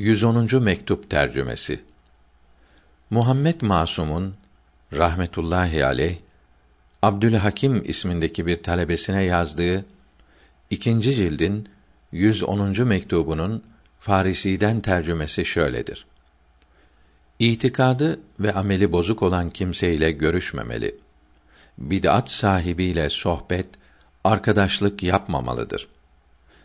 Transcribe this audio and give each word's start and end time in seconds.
110. 0.00 0.62
mektup 0.62 1.10
tercümesi. 1.10 1.80
Muhammed 3.10 3.60
Masum'un 3.60 4.34
rahmetullahi 4.92 5.84
aleyh 5.84 6.16
Abdülhakim 7.02 7.90
ismindeki 7.90 8.46
bir 8.46 8.62
talebesine 8.62 9.22
yazdığı 9.22 9.84
ikinci 10.70 11.14
cildin 11.14 11.68
110. 12.12 12.88
mektubunun 12.88 13.62
Farisi'den 13.98 14.80
tercümesi 14.80 15.44
şöyledir. 15.44 16.06
İtikadı 17.38 18.20
ve 18.40 18.52
ameli 18.52 18.92
bozuk 18.92 19.22
olan 19.22 19.50
kimseyle 19.50 20.12
görüşmemeli. 20.12 20.94
Bid'at 21.78 22.30
sahibiyle 22.30 23.10
sohbet, 23.10 23.66
arkadaşlık 24.24 25.02
yapmamalıdır. 25.02 25.88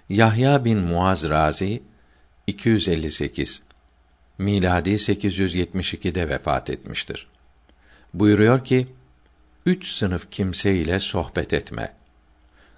Yahya 0.10 0.66
bin 0.66 0.80
Muaz 0.80 1.30
Razi 1.30 1.84
258 2.48 3.62
miladi 4.38 4.90
872'de 4.90 6.30
vefat 6.30 6.70
etmiştir. 6.70 7.28
Buyuruyor 8.14 8.66
ki: 8.66 8.88
Üç 9.66 9.92
sınıf 9.92 10.32
kimse 10.32 10.76
ile 10.76 11.00
sohbet 11.00 11.54
etme. 11.54 11.94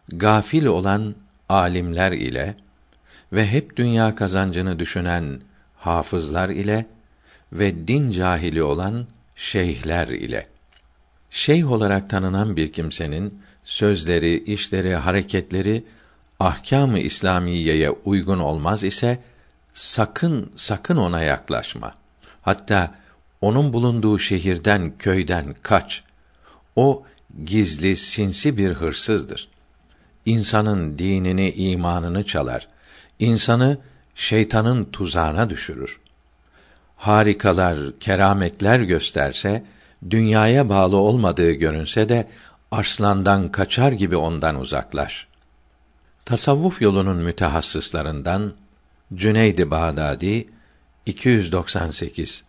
Gafil 0.09 0.65
olan 0.65 1.15
alimler 1.49 2.11
ile 2.11 2.55
ve 3.33 3.47
hep 3.47 3.77
dünya 3.77 4.15
kazancını 4.15 4.79
düşünen 4.79 5.41
hafızlar 5.75 6.49
ile 6.49 6.85
ve 7.53 7.87
din 7.87 8.11
cahili 8.11 8.63
olan 8.63 9.07
şeyhler 9.35 10.07
ile. 10.07 10.47
Şeyh 11.29 11.71
olarak 11.71 12.09
tanınan 12.09 12.55
bir 12.55 12.71
kimsenin 12.71 13.41
sözleri, 13.63 14.43
işleri, 14.43 14.95
hareketleri 14.95 15.83
ahkâm-ı 16.39 16.99
İslamiyeye 16.99 17.89
uygun 17.89 18.39
olmaz 18.39 18.83
ise 18.83 19.19
sakın 19.77 20.51
sakın 20.55 20.97
ona 20.97 21.21
yaklaşma. 21.21 21.93
Hatta 22.41 22.95
onun 23.41 23.73
bulunduğu 23.73 24.19
şehirden, 24.19 24.97
köyden 24.97 25.55
kaç. 25.61 26.03
O 26.75 27.03
gizli, 27.45 27.97
sinsi 27.97 28.57
bir 28.57 28.71
hırsızdır. 28.71 29.49
İnsanın 30.25 30.99
dinini, 30.99 31.51
imanını 31.51 32.25
çalar. 32.25 32.67
İnsanı 33.19 33.77
şeytanın 34.15 34.85
tuzağına 34.85 35.49
düşürür. 35.49 35.99
Harikalar, 36.95 37.99
kerametler 37.99 38.79
gösterse, 38.79 39.63
dünyaya 40.09 40.69
bağlı 40.69 40.97
olmadığı 40.97 41.51
görünse 41.51 42.09
de 42.09 42.27
arslandan 42.71 43.51
kaçar 43.51 43.91
gibi 43.91 44.15
ondan 44.15 44.59
uzaklaş. 44.59 45.27
Tasavvuf 46.25 46.81
yolunun 46.81 47.17
mütehassıslarından 47.17 48.53
Cüneyd-i 49.15 49.71
Bağdadi 49.71 50.47
298 51.05 52.43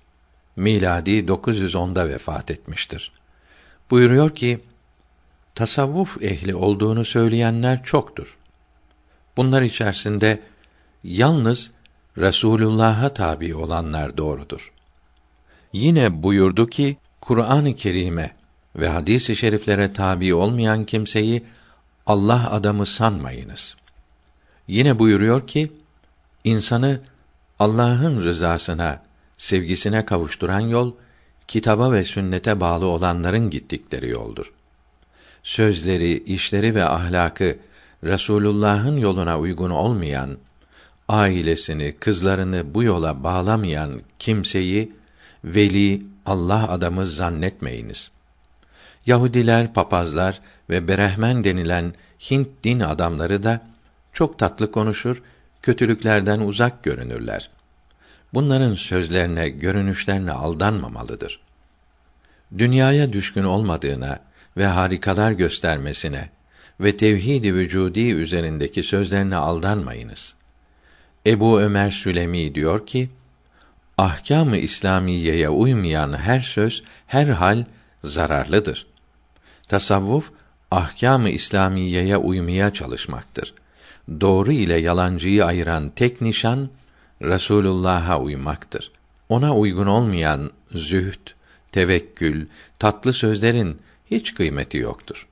miladi 0.56 1.11
910'da 1.11 2.09
vefat 2.09 2.51
etmiştir. 2.51 3.12
Buyuruyor 3.91 4.34
ki 4.34 4.61
tasavvuf 5.55 6.23
ehli 6.23 6.55
olduğunu 6.55 7.05
söyleyenler 7.05 7.84
çoktur. 7.84 8.39
Bunlar 9.36 9.62
içerisinde 9.62 10.41
yalnız 11.05 11.70
Resulullah'a 12.19 13.14
tabi 13.14 13.55
olanlar 13.55 14.17
doğrudur. 14.17 14.73
Yine 15.73 16.23
buyurdu 16.23 16.67
ki 16.67 16.97
Kur'an-ı 17.20 17.77
Kerim'e 17.77 18.34
ve 18.77 18.89
hadis-i 18.89 19.36
şeriflere 19.36 19.92
tabi 19.92 20.34
olmayan 20.34 20.84
kimseyi 20.84 21.45
Allah 22.06 22.51
adamı 22.51 22.86
sanmayınız. 22.86 23.77
Yine 24.69 24.98
buyuruyor 24.98 25.47
ki 25.47 25.73
insanı 26.44 27.00
Allah'ın 27.58 28.25
rızasına, 28.25 29.03
sevgisine 29.39 30.05
kavuşturan 30.05 30.61
yol 30.61 30.92
kitaba 31.48 31.92
ve 31.92 32.05
sünnete 32.05 32.61
bağlı 32.61 32.86
olanların 32.86 33.50
gittikleri 33.50 34.08
yoldur. 34.11 34.53
Sözleri, 35.42 36.13
işleri 36.13 36.74
ve 36.74 36.85
ahlakı 36.85 37.58
Resulullah'ın 38.05 38.96
yoluna 38.96 39.39
uygun 39.39 39.70
olmayan, 39.70 40.39
ailesini, 41.08 41.95
kızlarını 42.01 42.74
bu 42.74 42.83
yola 42.83 43.24
bağlamayan 43.24 44.01
kimseyi 44.18 44.92
veli, 45.45 46.02
Allah 46.27 46.68
adamı 46.70 47.07
zannetmeyiniz. 47.07 48.11
Yahudiler, 49.07 49.74
papazlar 49.74 50.40
ve 50.70 50.89
berehmen 50.89 51.45
denilen 51.45 51.95
Hint 52.30 52.48
din 52.64 52.80
adamları 52.80 53.42
da 53.42 53.61
çok 54.13 54.39
tatlı 54.39 54.73
konuşur, 54.73 55.23
kötülüklerden 55.63 56.41
uzak 56.41 56.83
görünürler. 56.83 57.51
Bunların 58.35 58.74
sözlerine, 58.74 59.48
görünüşlerine 59.48 60.33
aldanmamalıdır. 60.33 61.41
Dünyaya 62.58 63.13
düşkün 63.13 63.45
olmadığına 63.45 64.20
ve 64.57 64.67
harikalar 64.67 65.33
göstermesine 65.33 66.29
ve 66.80 66.96
tevhid-i 66.96 67.55
vücudi 67.55 68.13
üzerindeki 68.13 68.83
sözlerine 68.83 69.36
aldanmayınız. 69.36 70.35
Ebu 71.27 71.61
Ömer 71.61 71.90
Sülemi 71.90 72.55
diyor 72.55 72.86
ki: 72.86 73.11
Ahkâm-ı 73.98 74.57
İslamiyeye 74.57 75.48
uymayan 75.48 76.17
her 76.17 76.40
söz, 76.40 76.83
her 77.07 77.27
hal 77.27 77.64
zararlıdır. 78.05 78.86
Tasavvuf 79.69 80.30
ahkâm-ı 80.70 81.30
İslamiyeye 81.30 82.17
uymaya 82.17 82.73
çalışmaktır. 82.73 83.55
Doğru 84.20 84.52
ile 84.52 84.77
yalancıyı 84.77 85.45
ayıran 85.45 85.89
tek 85.89 86.20
nişan 86.20 86.70
Resulullah'a 87.23 88.20
uymaktır. 88.20 88.92
Ona 89.29 89.57
uygun 89.57 89.86
olmayan 89.86 90.51
zühd, 90.74 91.29
tevekkül, 91.73 92.46
tatlı 92.79 93.13
sözlerin 93.13 93.79
hiç 94.11 94.35
kıymeti 94.35 94.79
yoktur. 94.79 95.27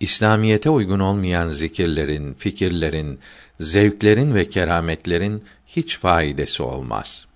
İslamiyete 0.00 0.70
uygun 0.70 0.98
olmayan 0.98 1.48
zikirlerin, 1.48 2.34
fikirlerin, 2.34 3.18
zevklerin 3.60 4.34
ve 4.34 4.48
kerametlerin 4.48 5.44
hiç 5.66 5.98
faidesi 5.98 6.62
olmaz. 6.62 7.26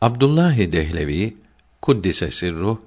Abdullah 0.00 0.58
Dehlevi 0.58 1.36
kuddise 1.82 2.30
sirruh 2.30 2.78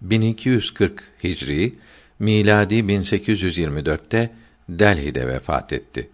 1240 0.00 1.02
Hicri 1.24 1.74
miladi 2.18 2.74
1824'te 2.74 4.30
Delhi'de 4.68 5.28
vefat 5.28 5.72
etti. 5.72 6.08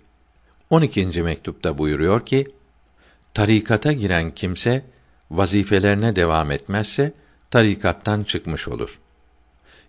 12. 0.70 1.22
mektupta 1.22 1.78
buyuruyor 1.78 2.26
ki: 2.26 2.48
Tarikata 3.34 3.92
giren 3.92 4.30
kimse 4.30 4.84
vazifelerine 5.30 6.16
devam 6.16 6.50
etmezse 6.50 7.12
tarikattan 7.50 8.22
çıkmış 8.22 8.68
olur. 8.68 9.00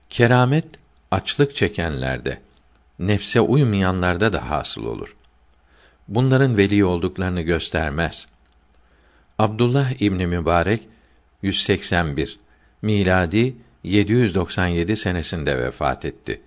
Keramet 0.10 0.66
açlık 1.12 1.56
çekenlerde, 1.56 2.42
nefse 3.00 3.42
uymayanlarda 3.42 4.34
da 4.34 4.50
hasıl 4.50 4.86
olur. 4.86 5.16
Bunların 6.08 6.58
veli 6.58 6.86
olduklarını 6.86 7.42
göstermez. 7.42 8.28
Abdullah 9.40 10.02
İbni 10.02 10.28
Mübarek 10.28 10.88
181 11.42 12.40
miladi 12.82 13.56
797 13.84 14.96
senesinde 14.96 15.58
vefat 15.58 16.06
etti. 16.06 16.42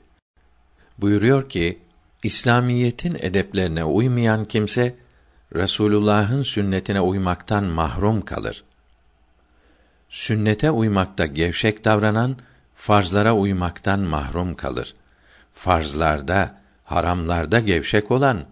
Buyuruyor 0.99 1.49
ki 1.49 1.79
İslamiyetin 2.23 3.17
edeplerine 3.21 3.85
uymayan 3.85 4.45
kimse 4.45 4.95
Resulullah'ın 5.55 6.43
sünnetine 6.43 7.01
uymaktan 7.01 7.65
mahrum 7.65 8.23
kalır. 8.23 8.65
Sünnete 10.09 10.71
uymakta 10.71 11.27
gevşek 11.27 11.85
davranan 11.85 12.37
farzlara 12.75 13.35
uymaktan 13.37 14.01
mahrum 14.01 14.55
kalır. 14.55 14.95
Farzlarda, 15.55 16.55
haramlarda 16.85 17.61
gevşek 17.61 18.11
olan 18.11 18.45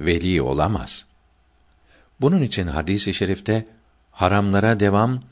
veli 0.00 0.42
olamaz. 0.42 1.06
Bunun 2.20 2.42
için 2.42 2.66
hadis-i 2.66 3.14
şerifte 3.14 3.66
haramlara 4.10 4.80
devam 4.80 5.22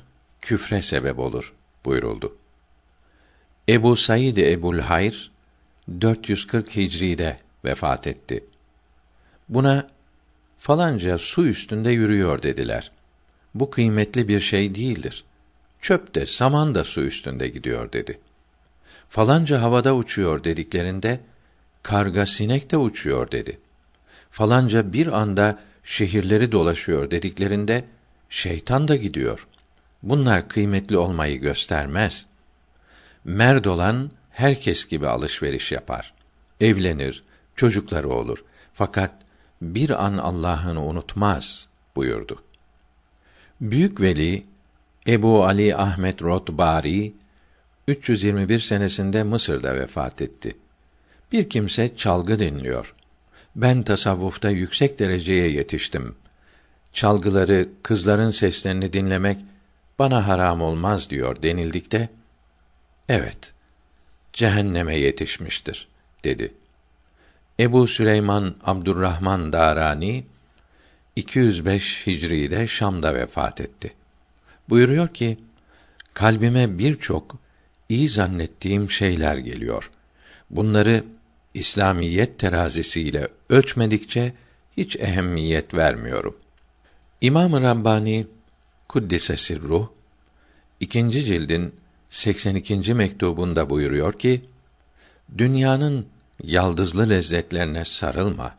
küfre 0.40 0.82
sebep 0.82 1.18
olur 1.18 1.54
buyuruldu. 1.84 2.36
Ebu 3.68 3.96
Said 3.96 4.36
Ebul 4.36 4.78
Hayr 4.78 5.30
440 6.00 6.76
Hicri'de 6.76 7.47
vefat 7.64 8.06
etti. 8.06 8.44
Buna 9.48 9.86
falanca 10.58 11.18
su 11.18 11.46
üstünde 11.46 11.90
yürüyor 11.90 12.42
dediler. 12.42 12.90
Bu 13.54 13.70
kıymetli 13.70 14.28
bir 14.28 14.40
şey 14.40 14.74
değildir. 14.74 15.24
Çöp 15.80 16.14
de 16.14 16.26
saman 16.26 16.74
da 16.74 16.84
su 16.84 17.00
üstünde 17.00 17.48
gidiyor 17.48 17.92
dedi. 17.92 18.20
Falanca 19.08 19.62
havada 19.62 19.94
uçuyor 19.94 20.44
dediklerinde 20.44 21.20
karga 21.82 22.26
sinek 22.26 22.70
de 22.70 22.76
uçuyor 22.76 23.30
dedi. 23.30 23.60
Falanca 24.30 24.92
bir 24.92 25.06
anda 25.20 25.58
şehirleri 25.84 26.52
dolaşıyor 26.52 27.10
dediklerinde 27.10 27.84
şeytan 28.28 28.88
da 28.88 28.96
gidiyor. 28.96 29.46
Bunlar 30.02 30.48
kıymetli 30.48 30.96
olmayı 30.96 31.40
göstermez. 31.40 32.26
Merd 33.24 33.64
olan 33.64 34.10
herkes 34.30 34.88
gibi 34.88 35.08
alışveriş 35.08 35.72
yapar. 35.72 36.14
Evlenir, 36.60 37.24
çocukları 37.58 38.08
olur. 38.08 38.44
Fakat 38.74 39.10
bir 39.62 40.04
an 40.04 40.18
Allah'ını 40.18 40.84
unutmaz 40.84 41.68
buyurdu. 41.96 42.42
Büyük 43.60 44.00
veli 44.00 44.44
Ebu 45.06 45.44
Ali 45.44 45.76
Ahmet 45.76 46.22
Rotbari 46.22 47.12
321 47.88 48.58
senesinde 48.58 49.22
Mısır'da 49.22 49.74
vefat 49.74 50.22
etti. 50.22 50.56
Bir 51.32 51.48
kimse 51.48 51.96
çalgı 51.96 52.38
dinliyor. 52.38 52.94
Ben 53.56 53.82
tasavvufta 53.82 54.50
yüksek 54.50 54.98
dereceye 54.98 55.50
yetiştim. 55.50 56.14
Çalgıları, 56.92 57.68
kızların 57.82 58.30
seslerini 58.30 58.92
dinlemek 58.92 59.38
bana 59.98 60.28
haram 60.28 60.62
olmaz 60.62 61.10
diyor 61.10 61.42
denildikte, 61.42 62.08
evet, 63.08 63.54
cehenneme 64.32 64.98
yetişmiştir, 64.98 65.88
dedi. 66.24 66.54
Ebu 67.60 67.86
Süleyman 67.86 68.54
Abdurrahman 68.64 69.52
Darani 69.52 70.24
205 71.16 72.06
Hicri'de 72.06 72.66
Şam'da 72.66 73.14
vefat 73.14 73.60
etti. 73.60 73.94
Buyuruyor 74.68 75.08
ki, 75.08 75.38
kalbime 76.14 76.78
birçok 76.78 77.36
iyi 77.88 78.08
zannettiğim 78.08 78.90
şeyler 78.90 79.36
geliyor. 79.36 79.90
Bunları 80.50 81.04
İslamiyet 81.54 82.38
terazisiyle 82.38 83.28
ölçmedikçe 83.48 84.32
hiç 84.76 84.96
ehemmiyet 84.96 85.74
vermiyorum. 85.74 86.36
İmam-ı 87.20 87.62
Rabbani 87.62 88.26
Kuddise 88.88 89.36
Sirruh 89.36 89.88
ikinci 90.80 91.24
cildin 91.24 91.74
82. 92.10 92.94
mektubunda 92.94 93.70
buyuruyor 93.70 94.12
ki: 94.12 94.44
Dünyanın 95.38 96.06
yaldızlı 96.42 97.10
lezzetlerine 97.10 97.84
sarılma. 97.84 98.54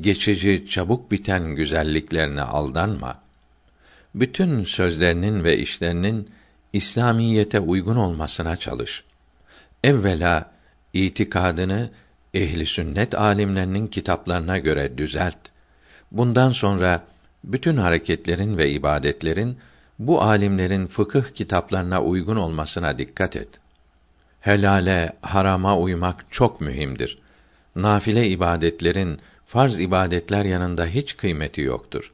Geçici, 0.00 0.66
çabuk 0.68 1.10
biten 1.10 1.44
güzelliklerine 1.44 2.42
aldanma. 2.42 3.22
Bütün 4.14 4.64
sözlerinin 4.64 5.44
ve 5.44 5.58
işlerinin 5.58 6.30
İslamiyete 6.72 7.60
uygun 7.60 7.96
olmasına 7.96 8.56
çalış. 8.56 9.04
Evvela 9.84 10.50
itikadını 10.92 11.90
ehli 12.34 12.66
sünnet 12.66 13.14
alimlerinin 13.14 13.86
kitaplarına 13.86 14.58
göre 14.58 14.98
düzelt. 14.98 15.38
Bundan 16.12 16.50
sonra 16.50 17.04
bütün 17.44 17.76
hareketlerin 17.76 18.58
ve 18.58 18.70
ibadetlerin 18.70 19.58
bu 19.98 20.22
alimlerin 20.22 20.86
fıkıh 20.86 21.24
kitaplarına 21.34 22.02
uygun 22.02 22.36
olmasına 22.36 22.98
dikkat 22.98 23.36
et. 23.36 23.48
Helale, 24.46 25.12
harama 25.22 25.78
uymak 25.78 26.24
çok 26.30 26.60
mühimdir. 26.60 27.18
Nafile 27.76 28.28
ibadetlerin 28.28 29.20
farz 29.46 29.80
ibadetler 29.80 30.44
yanında 30.44 30.86
hiç 30.86 31.16
kıymeti 31.16 31.60
yoktur. 31.60 32.12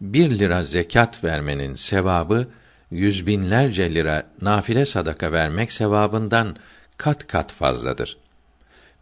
Bir 0.00 0.38
lira 0.38 0.62
zekat 0.62 1.24
vermenin 1.24 1.74
sevabı, 1.74 2.48
yüz 2.90 3.26
binlerce 3.26 3.94
lira 3.94 4.26
nafile 4.42 4.86
sadaka 4.86 5.32
vermek 5.32 5.72
sevabından 5.72 6.56
kat 6.96 7.26
kat 7.26 7.52
fazladır. 7.52 8.16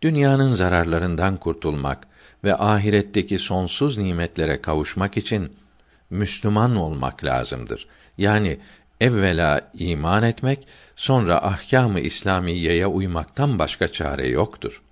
Dünyanın 0.03 0.53
zararlarından 0.53 1.37
kurtulmak 1.37 2.07
ve 2.45 2.57
ahiretteki 2.57 3.39
sonsuz 3.39 3.99
nimetlere 3.99 4.61
kavuşmak 4.61 5.17
için 5.17 5.53
Müslüman 6.11 6.77
olmak 6.77 7.25
lazımdır. 7.25 7.87
Yani 8.19 8.59
evvela 9.01 9.71
iman 9.75 10.23
etmek, 10.23 10.67
sonra 10.97 11.45
ahkâm-ı 11.45 12.01
İslamiyeye 12.01 12.87
uymaktan 12.87 13.59
başka 13.59 13.89
çare 13.89 14.29
yoktur. 14.29 14.83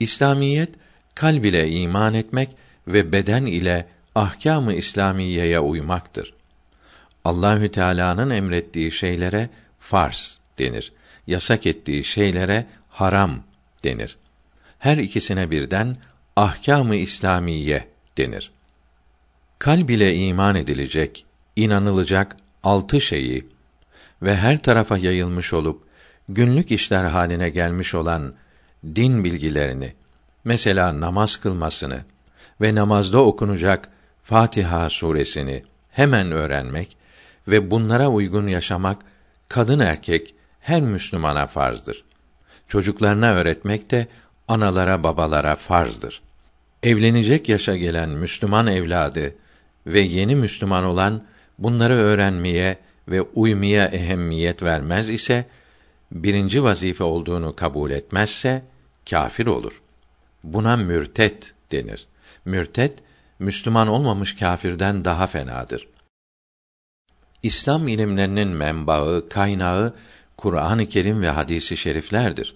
İslamiyet 0.00 0.70
kalb 1.14 1.44
ile 1.44 1.70
iman 1.70 2.14
etmek 2.14 2.48
ve 2.88 3.12
beden 3.12 3.46
ile 3.46 3.86
ahkâm-ı 4.14 4.74
İslamiyeye 4.74 5.60
uymaktır. 5.60 6.34
Allahü 7.24 7.72
Teala'nın 7.72 8.30
emrettiği 8.30 8.92
şeylere 8.92 9.48
farz 9.80 10.40
denir. 10.58 10.92
Yasak 11.26 11.66
ettiği 11.66 12.04
şeylere 12.04 12.66
haram 12.88 13.42
denir. 13.84 14.16
Her 14.78 14.96
ikisine 14.96 15.50
birden 15.50 15.96
ahkâm-ı 16.36 16.96
İslamiye 16.96 17.88
denir. 18.18 18.50
Kalb 19.58 19.88
ile 19.88 20.16
iman 20.16 20.56
edilecek, 20.56 21.24
inanılacak 21.56 22.36
altı 22.62 23.00
şeyi 23.00 23.46
ve 24.22 24.36
her 24.36 24.62
tarafa 24.62 24.98
yayılmış 24.98 25.52
olup 25.52 25.82
günlük 26.28 26.72
işler 26.72 27.04
haline 27.04 27.50
gelmiş 27.50 27.94
olan 27.94 28.34
din 28.84 29.24
bilgilerini, 29.24 29.92
mesela 30.44 31.00
namaz 31.00 31.36
kılmasını 31.36 32.00
ve 32.60 32.74
namazda 32.74 33.20
okunacak 33.20 33.88
Fatiha 34.22 34.90
suresini 34.90 35.62
hemen 35.90 36.32
öğrenmek 36.32 36.96
ve 37.48 37.70
bunlara 37.70 38.08
uygun 38.08 38.46
yaşamak 38.46 39.02
kadın 39.48 39.78
erkek 39.78 40.34
her 40.60 40.80
Müslümana 40.80 41.46
farzdır. 41.46 42.04
Çocuklarına 42.68 43.32
öğretmek 43.32 43.90
de 43.90 44.06
analara 44.48 45.04
babalara 45.04 45.56
farzdır. 45.56 46.22
Evlenecek 46.82 47.48
yaşa 47.48 47.76
gelen 47.76 48.08
Müslüman 48.08 48.66
evladı 48.66 49.34
ve 49.86 50.00
yeni 50.00 50.34
Müslüman 50.34 50.84
olan 50.84 51.22
bunları 51.58 51.94
öğrenmeye 51.94 52.78
ve 53.08 53.22
uymaya 53.22 53.86
ehemmiyet 53.86 54.62
vermez 54.62 55.10
ise 55.10 55.46
birinci 56.12 56.64
vazife 56.64 57.04
olduğunu 57.04 57.56
kabul 57.56 57.90
etmezse 57.90 58.62
kâfir 59.10 59.46
olur. 59.46 59.82
Buna 60.44 60.76
mürtet 60.76 61.54
denir. 61.72 62.06
Mürtet 62.44 62.98
Müslüman 63.38 63.88
olmamış 63.88 64.36
kâfirden 64.36 65.04
daha 65.04 65.26
fenadır. 65.26 65.88
İslam 67.42 67.88
ilimlerinin 67.88 68.48
menbaı, 68.48 69.28
kaynağı 69.28 69.94
Kur'an-ı 70.36 70.88
Kerim 70.88 71.22
ve 71.22 71.30
hadisi 71.30 71.76
şeriflerdir. 71.76 72.54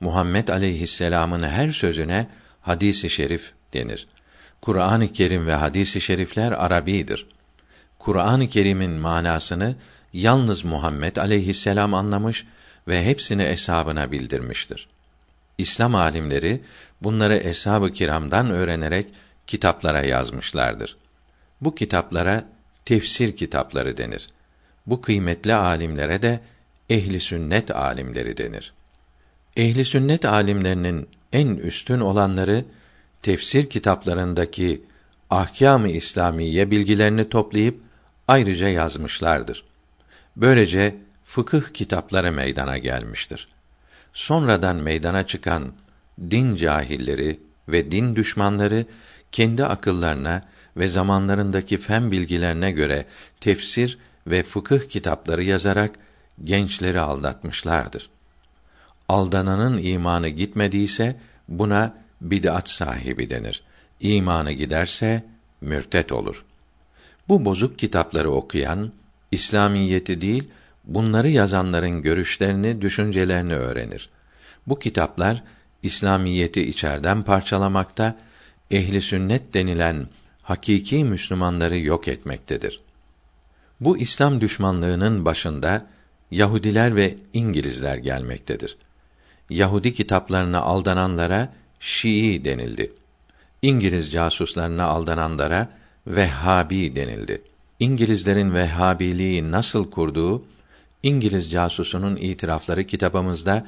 Muhammed 0.00 0.48
aleyhisselam'ın 0.48 1.42
her 1.42 1.72
sözüne 1.72 2.28
hadisi 2.60 3.10
şerif 3.10 3.52
denir. 3.74 4.08
Kur'an-ı 4.60 5.12
Kerim 5.12 5.46
ve 5.46 5.54
hadisi 5.54 6.00
şerifler 6.00 6.52
Arabidir. 6.52 7.26
Kur'an-ı 8.02 8.48
Kerim'in 8.48 8.90
manasını 8.90 9.76
yalnız 10.12 10.64
Muhammed 10.64 11.16
aleyhisselam 11.16 11.94
anlamış 11.94 12.46
ve 12.88 13.04
hepsini 13.04 13.42
eshabına 13.42 14.12
bildirmiştir. 14.12 14.88
İslam 15.58 15.94
alimleri 15.94 16.60
bunları 17.02 17.36
eshab-ı 17.36 17.92
kiramdan 17.92 18.50
öğrenerek 18.50 19.06
kitaplara 19.46 20.04
yazmışlardır. 20.04 20.96
Bu 21.60 21.74
kitaplara 21.74 22.44
tefsir 22.84 23.36
kitapları 23.36 23.96
denir. 23.96 24.28
Bu 24.86 25.00
kıymetli 25.00 25.54
alimlere 25.54 26.22
de 26.22 26.40
ehli 26.90 27.20
sünnet 27.20 27.70
alimleri 27.70 28.36
denir. 28.36 28.72
Ehli 29.56 29.84
sünnet 29.84 30.24
alimlerinin 30.24 31.08
en 31.32 31.48
üstün 31.48 32.00
olanları 32.00 32.64
tefsir 33.22 33.70
kitaplarındaki 33.70 34.82
ahkâm-ı 35.30 35.88
İslamiye 35.88 36.70
bilgilerini 36.70 37.28
toplayıp 37.28 37.81
ayrıca 38.28 38.68
yazmışlardır. 38.68 39.64
Böylece 40.36 40.96
fıkıh 41.24 41.62
kitapları 41.74 42.32
meydana 42.32 42.78
gelmiştir. 42.78 43.48
Sonradan 44.12 44.76
meydana 44.76 45.26
çıkan 45.26 45.72
din 46.30 46.56
cahilleri 46.56 47.40
ve 47.68 47.90
din 47.90 48.16
düşmanları 48.16 48.86
kendi 49.32 49.64
akıllarına 49.64 50.42
ve 50.76 50.88
zamanlarındaki 50.88 51.78
fen 51.78 52.10
bilgilerine 52.10 52.70
göre 52.70 53.06
tefsir 53.40 53.98
ve 54.26 54.42
fıkıh 54.42 54.88
kitapları 54.88 55.44
yazarak 55.44 55.90
gençleri 56.44 57.00
aldatmışlardır. 57.00 58.10
Aldananın 59.08 59.82
imanı 59.82 60.28
gitmediyse 60.28 61.16
buna 61.48 61.94
bid'at 62.20 62.70
sahibi 62.70 63.30
denir. 63.30 63.62
İmanı 64.00 64.52
giderse 64.52 65.24
mürtet 65.60 66.12
olur. 66.12 66.44
Bu 67.32 67.44
bozuk 67.44 67.78
kitapları 67.78 68.30
okuyan 68.30 68.92
İslamiyeti 69.30 70.20
değil, 70.20 70.44
bunları 70.84 71.28
yazanların 71.28 72.02
görüşlerini, 72.02 72.82
düşüncelerini 72.82 73.54
öğrenir. 73.54 74.10
Bu 74.66 74.78
kitaplar 74.78 75.42
İslamiyeti 75.82 76.62
içerden 76.68 77.22
parçalamakta, 77.22 78.16
ehli 78.70 79.00
sünnet 79.00 79.54
denilen 79.54 80.06
hakiki 80.42 81.04
Müslümanları 81.04 81.78
yok 81.78 82.08
etmektedir. 82.08 82.80
Bu 83.80 83.98
İslam 83.98 84.40
düşmanlığının 84.40 85.24
başında 85.24 85.86
Yahudiler 86.30 86.96
ve 86.96 87.16
İngilizler 87.32 87.96
gelmektedir. 87.96 88.76
Yahudi 89.50 89.94
kitaplarına 89.94 90.60
aldananlara 90.60 91.52
Şii 91.80 92.44
denildi. 92.44 92.92
İngiliz 93.62 94.12
casuslarına 94.12 94.84
aldananlara 94.84 95.81
Vehhabi 96.06 96.96
denildi. 96.96 97.42
İngilizlerin 97.80 98.54
Vehhabiliği 98.54 99.50
nasıl 99.50 99.90
kurduğu 99.90 100.44
İngiliz 101.02 101.50
casusunun 101.50 102.16
itirafları 102.16 102.84
kitabımızda 102.84 103.66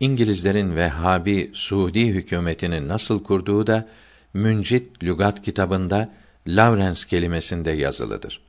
İngilizlerin 0.00 0.76
Vehhabi 0.76 1.50
Suudi 1.54 2.06
hükümetini 2.06 2.88
nasıl 2.88 3.24
kurduğu 3.24 3.66
da 3.66 3.88
Müncit 4.34 5.02
lügat 5.02 5.42
kitabında 5.42 6.08
Lawrence 6.46 7.00
kelimesinde 7.08 7.70
yazılıdır. 7.70 8.40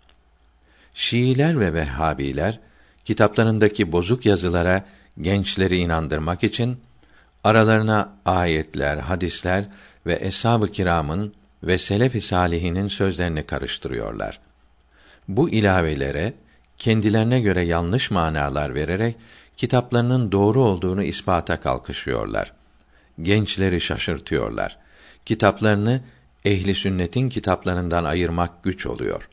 Şiiler 0.93 1.59
ve 1.59 1.73
Vehhabiler 1.73 2.59
kitaplarındaki 3.05 3.91
bozuk 3.91 4.25
yazılara 4.25 4.85
gençleri 5.21 5.77
inandırmak 5.77 6.43
için 6.43 6.77
aralarına 7.43 8.13
ayetler, 8.25 8.97
hadisler 8.97 9.65
ve 10.05 10.19
eshab-ı 10.21 10.67
kiramın 10.67 11.33
ve 11.63 11.77
selef-i 11.77 12.21
salihinin 12.21 12.87
sözlerini 12.87 13.43
karıştırıyorlar. 13.43 14.39
Bu 15.27 15.49
ilavelere 15.49 16.33
kendilerine 16.77 17.39
göre 17.39 17.61
yanlış 17.61 18.11
manalar 18.11 18.75
vererek 18.75 19.15
kitaplarının 19.57 20.31
doğru 20.31 20.63
olduğunu 20.63 21.03
ispata 21.03 21.59
kalkışıyorlar. 21.59 22.53
Gençleri 23.21 23.81
şaşırtıyorlar. 23.81 24.77
Kitaplarını 25.25 26.01
ehli 26.45 26.75
sünnetin 26.75 27.29
kitaplarından 27.29 28.03
ayırmak 28.03 28.63
güç 28.63 28.85
oluyor. 28.85 29.29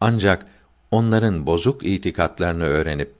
Ancak 0.00 0.46
onların 0.90 1.46
bozuk 1.46 1.86
itikatlarını 1.86 2.64
öğrenip 2.64 3.14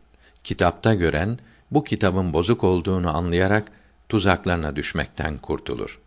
kitapta 0.44 0.94
gören 0.94 1.38
bu 1.70 1.84
kitabın 1.84 2.32
bozuk 2.32 2.64
olduğunu 2.64 3.16
anlayarak 3.16 3.68
tuzaklarına 4.08 4.76
düşmekten 4.76 5.38
kurtulur. 5.38 6.00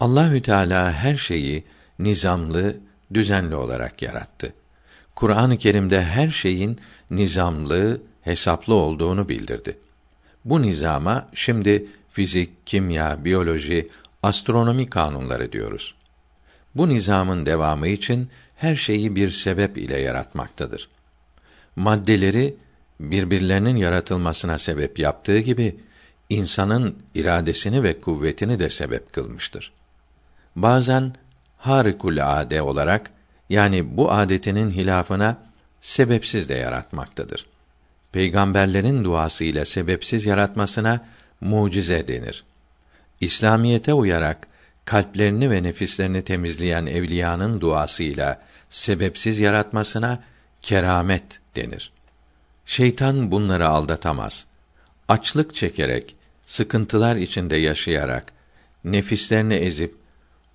Allahü 0.00 0.42
Teala 0.42 0.92
her 0.92 1.16
şeyi 1.16 1.64
nizamlı, 1.98 2.76
düzenli 3.14 3.54
olarak 3.54 4.02
yarattı. 4.02 4.52
Kur'an-ı 5.14 5.58
Kerim'de 5.58 6.04
her 6.04 6.28
şeyin 6.28 6.80
nizamlı, 7.10 8.00
hesaplı 8.22 8.74
olduğunu 8.74 9.28
bildirdi. 9.28 9.78
Bu 10.44 10.62
nizama 10.62 11.28
şimdi 11.34 11.86
fizik, 12.12 12.66
kimya, 12.66 13.24
biyoloji, 13.24 13.88
astronomi 14.22 14.90
kanunları 14.90 15.52
diyoruz. 15.52 15.94
Bu 16.74 16.88
nizamın 16.88 17.46
devamı 17.46 17.88
için 17.88 18.28
her 18.56 18.76
şeyi 18.76 19.16
bir 19.16 19.30
sebep 19.30 19.78
ile 19.78 19.98
yaratmaktadır. 19.98 20.88
Maddeleri 21.76 22.56
birbirlerinin 23.00 23.76
yaratılmasına 23.76 24.58
sebep 24.58 24.98
yaptığı 24.98 25.38
gibi 25.38 25.76
insanın 26.28 26.98
iradesini 27.14 27.82
ve 27.82 28.00
kuvvetini 28.00 28.58
de 28.58 28.70
sebep 28.70 29.12
kılmıştır. 29.12 29.72
Bazen 30.62 31.12
harikulade 31.56 32.62
olarak 32.62 33.10
yani 33.48 33.96
bu 33.96 34.12
adetinin 34.12 34.70
hilafına 34.70 35.36
sebepsiz 35.80 36.48
de 36.48 36.54
yaratmaktadır. 36.54 37.46
Peygamberlerin 38.12 39.04
duası 39.04 39.44
ile 39.44 39.64
sebepsiz 39.64 40.26
yaratmasına 40.26 41.04
mucize 41.40 42.08
denir. 42.08 42.44
İslamiyete 43.20 43.92
uyarak 43.92 44.46
kalplerini 44.84 45.50
ve 45.50 45.62
nefislerini 45.62 46.24
temizleyen 46.24 46.86
evliyanın 46.86 47.60
duasıyla 47.60 48.42
sebepsiz 48.70 49.40
yaratmasına 49.40 50.22
keramet 50.62 51.40
denir. 51.56 51.92
Şeytan 52.66 53.30
bunları 53.30 53.68
aldatamaz. 53.68 54.46
Açlık 55.08 55.54
çekerek, 55.54 56.16
sıkıntılar 56.46 57.16
içinde 57.16 57.56
yaşayarak, 57.56 58.32
nefislerini 58.84 59.54
ezip 59.54 59.94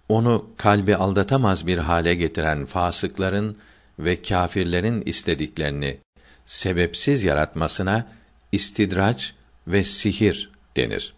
onu 0.10 0.46
kalbi 0.58 0.96
aldatamaz 0.96 1.68
bir 1.68 1.78
hale 1.78 2.16
getiren 2.16 2.66
fasıkların 2.66 3.58
ve 4.00 4.22
kâfirlerin 4.22 5.04
istediklerini 5.06 5.98
sebepsiz 6.46 7.24
yaratmasına 7.24 8.08
istidraç 8.52 9.34
ve 9.68 9.84
sihir 9.84 10.52
denir. 10.78 11.14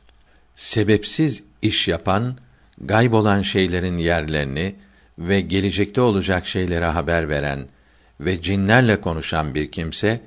Sebepsiz 0.56 1.44
iş 1.62 1.88
yapan 1.88 2.38
gayb 2.82 3.13
olan 3.13 3.42
şeylerin 3.42 3.98
yerlerini 3.98 4.75
ve 5.20 5.42
gelecekte 5.42 6.01
olacak 6.01 6.48
şeylere 6.48 6.86
haber 6.86 7.30
veren 7.30 7.68
ve 8.20 8.42
cinlerle 8.42 9.01
konuşan 9.01 9.56
bir 9.56 9.72
kimse 9.72 10.22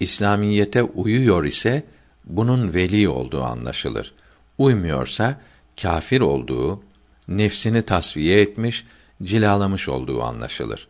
İslamiyete 0.00 0.82
uyuyor 0.82 1.44
ise 1.44 1.82
bunun 2.24 2.74
veli 2.74 3.08
olduğu 3.08 3.42
anlaşılır. 3.42 4.14
Uymuyorsa 4.58 5.40
kafir 5.82 6.20
olduğu, 6.20 6.82
nefsini 7.30 7.82
tasfiye 7.82 8.40
etmiş, 8.40 8.84
cilalamış 9.22 9.88
olduğu 9.88 10.22
anlaşılır. 10.22 10.88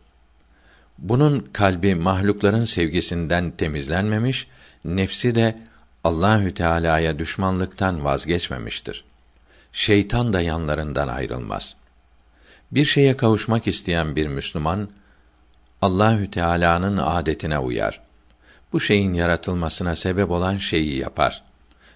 Bunun 0.97 1.39
kalbi 1.53 1.95
mahlukların 1.95 2.65
sevgisinden 2.65 3.51
temizlenmemiş, 3.51 4.47
nefsi 4.85 5.35
de 5.35 5.57
Allahü 6.03 6.53
Teala'ya 6.53 7.19
düşmanlıktan 7.19 8.05
vazgeçmemiştir. 8.05 9.03
Şeytan 9.73 10.33
da 10.33 10.41
yanlarından 10.41 11.07
ayrılmaz. 11.07 11.75
Bir 12.71 12.85
şeye 12.85 13.17
kavuşmak 13.17 13.67
isteyen 13.67 14.15
bir 14.15 14.27
Müslüman 14.27 14.89
Allahü 15.81 16.31
Teala'nın 16.31 16.97
adetine 16.97 17.59
uyar. 17.59 18.01
Bu 18.73 18.79
şeyin 18.79 19.13
yaratılmasına 19.13 19.95
sebep 19.95 20.31
olan 20.31 20.57
şeyi 20.57 20.97
yapar. 20.97 21.43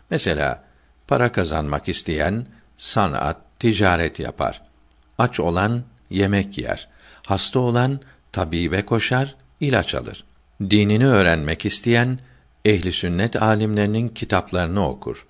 Mesela 0.10 0.64
para 1.08 1.32
kazanmak 1.32 1.90
isteyen 1.90 2.46
sanat, 2.78 3.38
ticaret 3.60 4.20
yapar. 4.20 4.62
Aç 5.18 5.40
olan 5.40 5.84
yemek 6.10 6.58
yer. 6.58 6.88
Hasta 7.26 7.60
olan 7.60 8.00
tabibe 8.32 8.86
koşar, 8.86 9.36
ilaç 9.60 9.96
alır. 9.96 10.24
Dinini 10.62 11.08
öğrenmek 11.08 11.66
isteyen 11.66 12.20
ehli 12.66 12.92
sünnet 12.92 13.42
alimlerinin 13.42 14.10
kitaplarını 14.10 14.90
okur. 14.90 15.26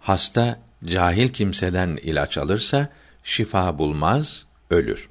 Hasta 0.00 0.58
cahil 0.84 1.28
kimseden 1.28 1.98
ilaç 2.02 2.38
alırsa 2.38 2.88
şifa 3.24 3.78
bulmaz, 3.78 4.44
ölür. 4.70 5.08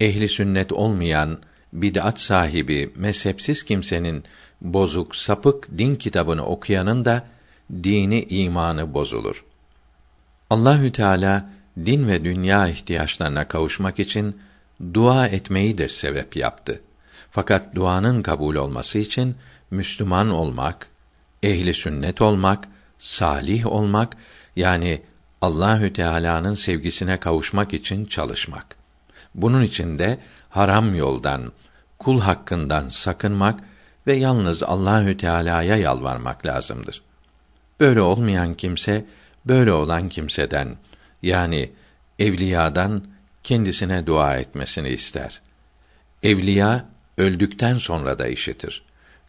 Ehli 0.00 0.28
sünnet 0.28 0.72
olmayan 0.72 1.38
bid'at 1.72 2.20
sahibi 2.20 2.92
mezhepsiz 2.96 3.62
kimsenin 3.62 4.24
bozuk, 4.60 5.16
sapık 5.16 5.78
din 5.78 5.96
kitabını 5.96 6.46
okuyanın 6.46 7.04
da 7.04 7.24
dini 7.82 8.22
imanı 8.22 8.94
bozulur. 8.94 9.44
Allahü 10.50 10.92
Teala 10.92 11.50
din 11.86 12.08
ve 12.08 12.24
dünya 12.24 12.68
ihtiyaçlarına 12.68 13.48
kavuşmak 13.48 13.98
için 13.98 14.40
dua 14.94 15.26
etmeyi 15.26 15.78
de 15.78 15.88
sebep 15.88 16.36
yaptı. 16.36 16.80
Fakat 17.30 17.74
duanın 17.74 18.22
kabul 18.22 18.54
olması 18.54 18.98
için 18.98 19.36
Müslüman 19.70 20.30
olmak, 20.30 20.86
ehli 21.42 21.74
sünnet 21.74 22.20
olmak, 22.20 22.68
salih 22.98 23.66
olmak 23.66 24.16
yani 24.56 25.02
Allahü 25.40 25.92
Teala'nın 25.92 26.54
sevgisine 26.54 27.16
kavuşmak 27.16 27.74
için 27.74 28.06
çalışmak. 28.06 28.76
Bunun 29.34 29.62
için 29.62 29.98
de 29.98 30.18
haram 30.50 30.94
yoldan, 30.94 31.52
kul 31.98 32.20
hakkından 32.20 32.88
sakınmak 32.88 33.60
ve 34.06 34.14
yalnız 34.14 34.62
Allahü 34.62 35.16
Teala'ya 35.16 35.76
yalvarmak 35.76 36.46
lazımdır. 36.46 37.02
Böyle 37.80 38.00
olmayan 38.00 38.54
kimse 38.54 39.04
böyle 39.46 39.72
olan 39.72 40.08
kimseden 40.08 40.76
yani 41.22 41.70
evliyadan 42.18 43.04
kendisine 43.44 44.06
dua 44.06 44.36
etmesini 44.36 44.88
ister. 44.88 45.40
Evliya 46.22 46.88
öldükten 47.18 47.78
sonra 47.78 48.18
da 48.18 48.28
işitir. 48.28 48.82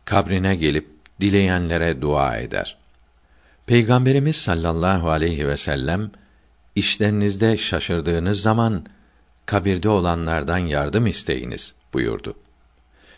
Kabrine 0.05 0.55
gelip 0.55 0.87
dileyenlere 1.21 2.01
dua 2.01 2.37
eder. 2.37 2.77
Peygamberimiz 3.65 4.35
sallallahu 4.35 5.09
aleyhi 5.09 5.47
ve 5.47 5.57
sellem 5.57 6.11
işlerinizde 6.75 7.57
şaşırdığınız 7.57 8.41
zaman 8.41 8.85
kabirde 9.45 9.89
olanlardan 9.89 10.57
yardım 10.57 11.07
isteyiniz 11.07 11.73
buyurdu. 11.93 12.37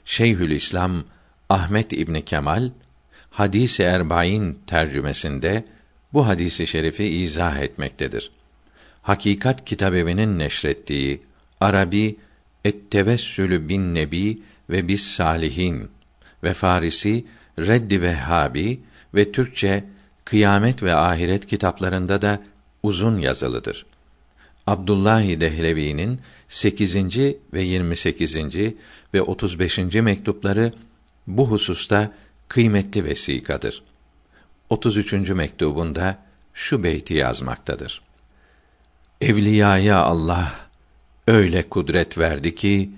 Şeyhül 0.05 0.51
İslam 0.51 1.03
Ahmet 1.49 1.93
İbni 1.93 2.25
Kemal 2.25 2.69
Hadis-i 3.33 3.83
Erbain 3.83 4.59
tercümesinde 4.67 5.65
bu 6.13 6.27
hadisi 6.27 6.67
şerifi 6.67 7.03
izah 7.03 7.57
etmektedir. 7.57 8.31
Hakikat 9.03 9.65
Kitabevi'nin 9.65 10.39
neşrettiği 10.39 11.21
Arabi 11.61 12.15
Et-Tevessülü 12.65 13.69
bin 13.69 13.95
Nebi 13.95 14.41
ve 14.69 14.87
bis 14.87 15.03
Salihin 15.03 15.89
ve 16.43 16.53
Farisi 16.53 17.25
Reddi 17.59 18.01
Vehhabi 18.01 18.79
ve 19.15 19.31
Türkçe 19.31 19.83
Kıyamet 20.25 20.83
ve 20.83 20.95
Ahiret 20.95 21.47
kitaplarında 21.47 22.21
da 22.21 22.41
uzun 22.83 23.17
yazılıdır. 23.17 23.85
Abdullah 24.67 25.39
Dehlevi'nin 25.39 26.19
8. 26.47 26.95
ve 27.53 27.61
28. 27.61 28.35
ve 29.13 29.21
35. 29.21 29.77
mektupları 29.93 30.73
bu 31.27 31.51
hususta 31.51 32.11
kıymetli 32.47 33.03
vesikadır. 33.03 33.83
33. 34.69 35.13
mektubunda 35.13 36.17
şu 36.53 36.83
beyti 36.83 37.13
yazmaktadır. 37.13 38.01
Evliyaya 39.23 39.97
Allah 39.97 40.53
öyle 41.27 41.69
kudret 41.69 42.17
verdi 42.17 42.55
ki 42.55 42.89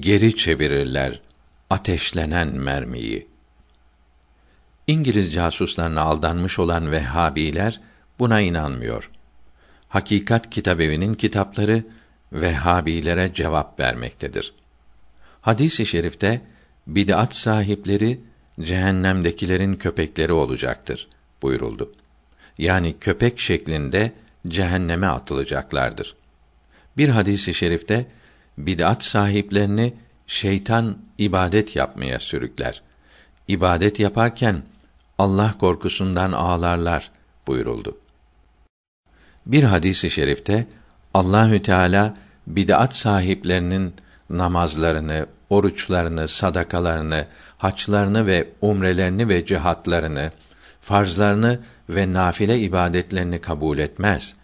geri 0.00 0.36
çevirirler 0.36 1.20
ateşlenen 1.70 2.48
mermiyi. 2.48 3.26
İngiliz 4.86 5.32
casuslarına 5.32 6.00
aldanmış 6.00 6.58
olan 6.58 6.90
Vehhabiler 6.90 7.80
buna 8.18 8.40
inanmıyor. 8.40 9.10
Hakikat 9.88 10.50
Kitabevi'nin 10.50 11.14
kitapları 11.14 11.84
Vehhabilere 12.32 13.34
cevap 13.34 13.80
vermektedir. 13.80 14.52
Hadis-i 15.40 15.86
şerifte 15.86 16.40
bid'at 16.86 17.34
sahipleri 17.34 18.20
cehennemdekilerin 18.60 19.74
köpekleri 19.76 20.32
olacaktır 20.32 21.08
buyuruldu. 21.42 21.92
Yani 22.58 22.96
köpek 23.00 23.40
şeklinde 23.40 24.12
cehenneme 24.48 25.06
atılacaklardır. 25.06 26.16
Bir 26.96 27.08
hadisi 27.08 27.50
i 27.50 27.54
şerifte 27.54 28.06
bid'at 28.58 29.04
sahiplerini 29.04 29.94
şeytan 30.26 30.98
ibadet 31.18 31.76
yapmaya 31.76 32.18
sürükler. 32.18 32.82
İbadet 33.48 34.00
yaparken 34.00 34.62
Allah 35.18 35.54
korkusundan 35.58 36.32
ağlarlar 36.32 37.10
buyuruldu. 37.46 37.98
Bir 39.46 39.62
hadisi 39.62 40.06
i 40.06 40.10
şerifte 40.10 40.66
Allahü 41.14 41.62
Teala 41.62 42.16
bid'at 42.46 42.96
sahiplerinin 42.96 43.94
namazlarını, 44.30 45.26
oruçlarını, 45.50 46.28
sadakalarını, 46.28 47.26
haçlarını 47.58 48.26
ve 48.26 48.48
umrelerini 48.60 49.28
ve 49.28 49.46
cihatlarını, 49.46 50.30
farzlarını 50.80 51.60
ve 51.88 52.12
nafile 52.12 52.58
ibadetlerini 52.58 53.40
kabul 53.40 53.78
etmez. 53.78 54.36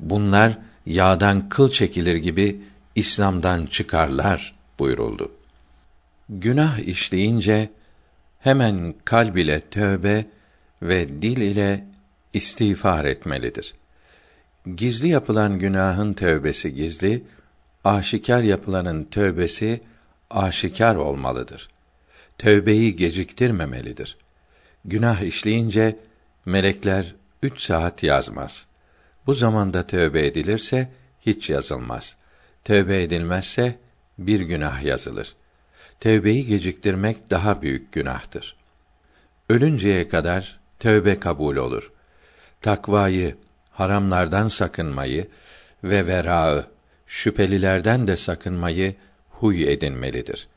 Bunlar 0.00 0.58
yağdan 0.86 1.48
kıl 1.48 1.70
çekilir 1.70 2.16
gibi 2.16 2.60
İslam'dan 2.94 3.66
çıkarlar 3.66 4.54
buyuruldu. 4.78 5.32
Günah 6.28 6.78
işleyince 6.78 7.70
hemen 8.40 8.94
kalb 9.04 9.36
ile 9.36 9.60
tövbe 9.60 10.26
ve 10.82 11.08
dil 11.08 11.36
ile 11.36 11.84
istiğfar 12.32 13.04
etmelidir. 13.04 13.74
Gizli 14.76 15.08
yapılan 15.08 15.58
günahın 15.58 16.12
tövbesi 16.14 16.74
gizli, 16.74 17.24
aşikar 17.84 18.42
yapılanın 18.42 19.04
tövbesi 19.04 19.80
aşikar 20.30 20.96
olmalıdır. 20.96 21.68
Tövbeyi 22.38 22.96
geciktirmemelidir. 22.96 24.16
Günah 24.84 25.22
işleyince 25.22 25.96
melekler 26.48 27.14
üç 27.42 27.60
saat 27.60 28.02
yazmaz. 28.02 28.66
Bu 29.26 29.34
zamanda 29.34 29.86
tövbe 29.86 30.26
edilirse 30.26 30.88
hiç 31.20 31.50
yazılmaz. 31.50 32.16
Tövbe 32.64 33.02
edilmezse 33.02 33.78
bir 34.18 34.40
günah 34.40 34.82
yazılır. 34.82 35.34
Tövbeyi 36.00 36.46
geciktirmek 36.46 37.30
daha 37.30 37.62
büyük 37.62 37.92
günahtır. 37.92 38.56
Ölünceye 39.48 40.08
kadar 40.08 40.60
tövbe 40.78 41.18
kabul 41.18 41.56
olur. 41.56 41.92
Takvayı, 42.60 43.36
haramlardan 43.70 44.48
sakınmayı 44.48 45.28
ve 45.84 46.06
verağı, 46.06 46.66
şüphelilerden 47.06 48.06
de 48.06 48.16
sakınmayı 48.16 48.94
huy 49.30 49.72
edinmelidir. 49.72 50.48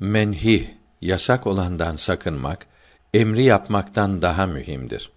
Menhi, 0.00 0.74
yasak 1.00 1.46
olandan 1.46 1.96
sakınmak, 1.96 2.66
emri 3.16 3.44
yapmaktan 3.44 4.22
daha 4.22 4.46
mühimdir. 4.46 5.10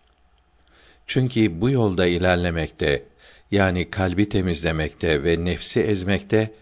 Çünkü 1.08 1.62
bu 1.62 1.70
yolda 1.70 2.06
ilerlemekte, 2.06 3.04
yani 3.52 3.90
kalbi 3.90 4.30
temizlemekte 4.30 5.24
ve 5.24 5.46
nefsi 5.46 5.80
ezmekte, 5.82 6.54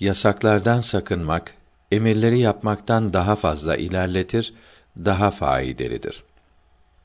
yasaklardan 0.00 0.80
sakınmak, 0.80 1.54
emirleri 1.92 2.38
yapmaktan 2.38 3.12
daha 3.12 3.36
fazla 3.36 3.76
ilerletir, 3.76 4.54
daha 4.98 5.30
faydalıdır. 5.30 6.24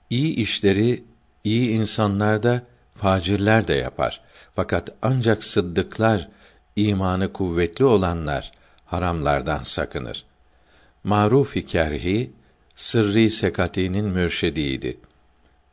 İyi 0.10 0.36
işleri 0.36 1.04
iyi 1.44 1.70
insanlar 1.70 2.44
da 2.44 2.62
facirler 2.94 3.68
de 3.68 3.74
yapar. 3.74 4.22
Fakat 4.56 4.90
ancak 5.02 5.44
sıddıklar, 5.44 6.30
imanı 6.76 7.34
kuvvetli 7.34 7.86
olanlar 7.86 8.52
haramlardan 8.86 9.64
sakınır. 9.64 10.26
Maruf 11.04 11.68
Kerhi, 11.68 12.32
Sırrı 12.76 13.30
Sekati'nin 13.30 14.06
mürşidiydi. 14.06 14.98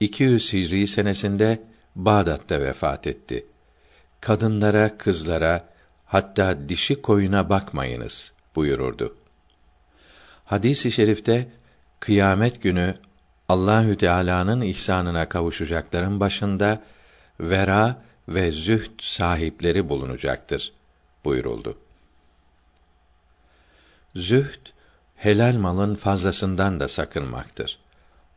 200 0.00 0.52
Hicri 0.52 0.86
senesinde 0.86 1.62
Bağdat'ta 1.96 2.60
vefat 2.60 3.06
etti. 3.06 3.46
Kadınlara, 4.20 4.98
kızlara, 4.98 5.68
hatta 6.06 6.68
dişi 6.68 7.02
koyuna 7.02 7.50
bakmayınız 7.50 8.32
buyururdu. 8.56 9.16
Hadis-i 10.44 10.90
şerifte 10.92 11.48
kıyamet 12.00 12.62
günü 12.62 12.94
Allahü 13.48 13.96
Teala'nın 13.96 14.60
ihsanına 14.60 15.28
kavuşacakların 15.28 16.20
başında 16.20 16.82
vera 17.40 18.02
ve 18.28 18.50
zühd 18.50 19.00
sahipleri 19.00 19.88
bulunacaktır 19.88 20.72
buyuruldu. 21.24 21.78
Zühd 24.16 24.66
helal 25.22 25.56
malın 25.56 25.94
fazlasından 25.94 26.80
da 26.80 26.88
sakınmaktır. 26.88 27.78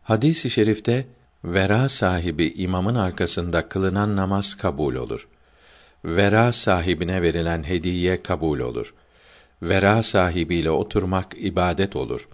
Hadis-i 0.03 0.49
şerifte 0.49 1.07
vera 1.43 1.89
sahibi 1.89 2.47
imamın 2.47 2.95
arkasında 2.95 3.69
kılınan 3.69 4.15
namaz 4.15 4.57
kabul 4.57 4.95
olur. 4.95 5.27
Vera 6.05 6.51
sahibine 6.51 7.21
verilen 7.21 7.63
hediye 7.63 8.23
kabul 8.23 8.59
olur. 8.59 8.93
Vera 9.61 10.03
sahibiyle 10.03 10.69
oturmak 10.69 11.33
ibadet 11.37 11.95
olur. 11.95 12.27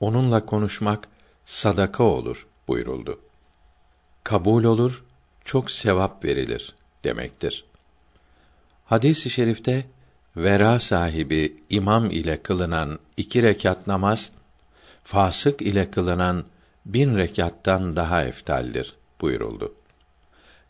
Onunla 0.00 0.46
konuşmak 0.46 1.08
sadaka 1.44 2.04
olur 2.04 2.46
buyuruldu. 2.68 3.20
Kabul 4.24 4.64
olur, 4.64 5.04
çok 5.44 5.70
sevap 5.70 6.24
verilir 6.24 6.74
demektir. 7.04 7.64
Hadis-i 8.84 9.30
şerifte 9.30 9.84
vera 10.36 10.80
sahibi 10.80 11.56
imam 11.70 12.10
ile 12.10 12.42
kılınan 12.42 12.98
iki 13.16 13.42
rekat 13.42 13.86
namaz, 13.86 14.30
fasık 15.04 15.62
ile 15.62 15.90
kılınan 15.90 16.44
bin 16.86 17.16
rekattan 17.16 17.96
daha 17.96 18.24
eftaldir 18.24 18.94
buyuruldu. 19.20 19.74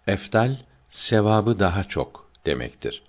Eftal, 0.06 0.56
sevabı 0.90 1.58
daha 1.58 1.84
çok 1.84 2.30
demektir. 2.46 3.02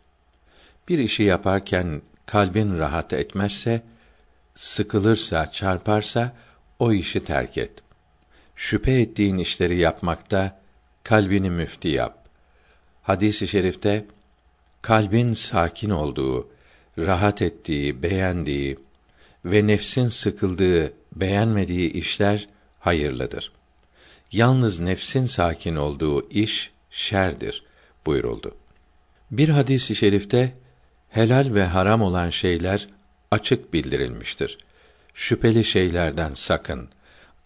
Bir 0.89 0.99
işi 0.99 1.23
yaparken 1.23 2.01
kalbin 2.25 2.77
rahat 2.77 3.13
etmezse, 3.13 3.81
sıkılırsa, 4.55 5.51
çarparsa 5.51 6.35
o 6.79 6.93
işi 6.93 7.23
terk 7.23 7.57
et. 7.57 7.71
Şüphe 8.55 8.91
ettiğin 8.91 9.37
işleri 9.37 9.77
yapmakta 9.77 10.59
kalbini 11.03 11.49
müfti 11.49 11.87
yap. 11.87 12.27
Hadis-i 13.03 13.47
şerifte 13.47 14.05
kalbin 14.83 15.33
sakin 15.33 15.89
olduğu, 15.89 16.49
rahat 16.97 17.41
ettiği, 17.41 18.03
beğendiği 18.03 18.77
ve 19.45 19.67
nefsin 19.67 20.07
sıkıldığı, 20.07 20.93
beğenmediği 21.15 21.91
işler 21.91 22.47
hayırlıdır. 22.79 23.51
Yalnız 24.31 24.79
nefsin 24.79 25.25
sakin 25.25 25.75
olduğu 25.75 26.29
iş 26.29 26.71
şerdir 26.91 27.63
buyuruldu. 28.05 28.55
Bir 29.31 29.49
hadis-i 29.49 29.95
şerifte 29.95 30.53
helal 31.09 31.53
ve 31.53 31.63
haram 31.63 32.01
olan 32.01 32.29
şeyler 32.29 32.87
açık 33.31 33.73
bildirilmiştir. 33.73 34.57
Şüpheli 35.13 35.63
şeylerden 35.63 36.31
sakın, 36.31 36.89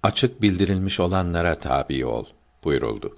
açık 0.03 0.41
bildirilmiş 0.41 0.99
olanlara 0.99 1.55
tabi 1.55 2.05
ol 2.05 2.25
buyuruldu. 2.63 3.17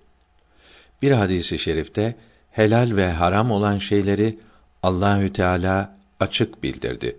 Bir 1.02 1.12
hadisi 1.12 1.60
şerifte 1.60 2.16
helal 2.60 2.96
ve 2.96 3.12
haram 3.12 3.52
olan 3.52 3.78
şeyleri 3.78 4.38
Allahü 4.84 5.34
Teala 5.34 5.98
açık 6.20 6.64
bildirdi. 6.64 7.18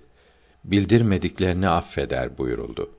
Bildirmediklerini 0.64 1.68
affeder 1.68 2.38
buyuruldu. 2.38 2.90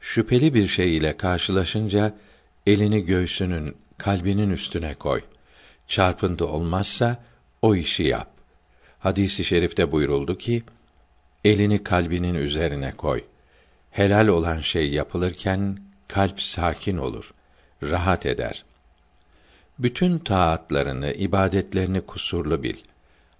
Şüpheli 0.00 0.54
bir 0.54 0.68
şey 0.68 0.96
ile 0.96 1.16
karşılaşınca 1.16 2.14
elini 2.66 3.04
göğsünün, 3.04 3.76
kalbinin 3.98 4.50
üstüne 4.50 4.94
koy. 4.94 5.20
Çarpıntı 5.88 6.46
olmazsa 6.46 7.16
o 7.62 7.74
işi 7.74 8.02
yap. 8.02 8.30
Hadisi 8.98 9.42
i 9.42 9.44
şerifte 9.44 9.92
buyuruldu 9.92 10.38
ki, 10.38 10.62
elini 11.44 11.84
kalbinin 11.84 12.34
üzerine 12.34 12.92
koy. 12.96 13.24
Helal 13.90 14.26
olan 14.26 14.60
şey 14.60 14.90
yapılırken 14.90 15.78
kalp 16.08 16.42
sakin 16.42 16.96
olur, 16.96 17.34
rahat 17.82 18.26
eder. 18.26 18.64
Bütün 19.82 20.18
taatlarını, 20.18 21.12
ibadetlerini 21.12 22.00
kusurlu 22.00 22.62
bil. 22.62 22.76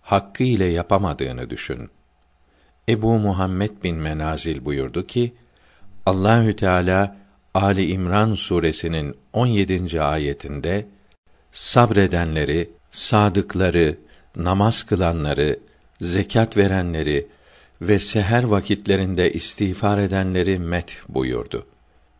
Hakkı 0.03 0.45
ile 0.45 0.65
yapamadığını 0.65 1.51
düşün. 1.51 1.91
Ebu 2.89 3.19
Muhammed 3.19 3.71
bin 3.85 3.97
Menazil 3.97 4.65
buyurdu 4.65 5.07
ki, 5.07 5.35
Allahü 6.07 6.57
Teala 6.57 7.17
Ali 7.55 7.91
İmran 7.91 8.35
suresinin 8.35 9.17
17. 9.33 10.03
ayetinde 10.03 10.87
sabredenleri, 11.53 12.71
sadıkları, 12.91 13.99
namaz 14.37 14.83
kılanları, 14.83 15.61
zekat 16.01 16.57
verenleri 16.57 17.27
ve 17.83 17.99
seher 17.99 18.45
vakitlerinde 18.45 19.33
istiğfar 19.33 19.99
edenleri 19.99 20.59
met 20.59 21.03
buyurdu. 21.09 21.67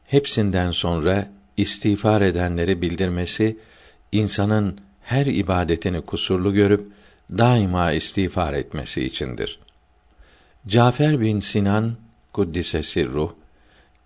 Hepsinden 0.07 0.71
sonra 0.71 1.31
istiğfar 1.57 2.21
edenleri 2.21 2.83
bildirmesi 2.83 3.57
insanın 4.13 4.79
her 5.03 5.27
ibadetini 5.27 6.01
kusurlu 6.01 6.55
görüp 6.55 6.93
daima 7.31 7.93
istiğfar 7.93 8.55
etmesi 8.55 9.05
içindir. 9.05 9.59
Cafer 10.67 11.21
bin 11.21 11.41
Sinan 11.41 11.97
kuddise 12.33 12.83
sirruh 12.83 13.33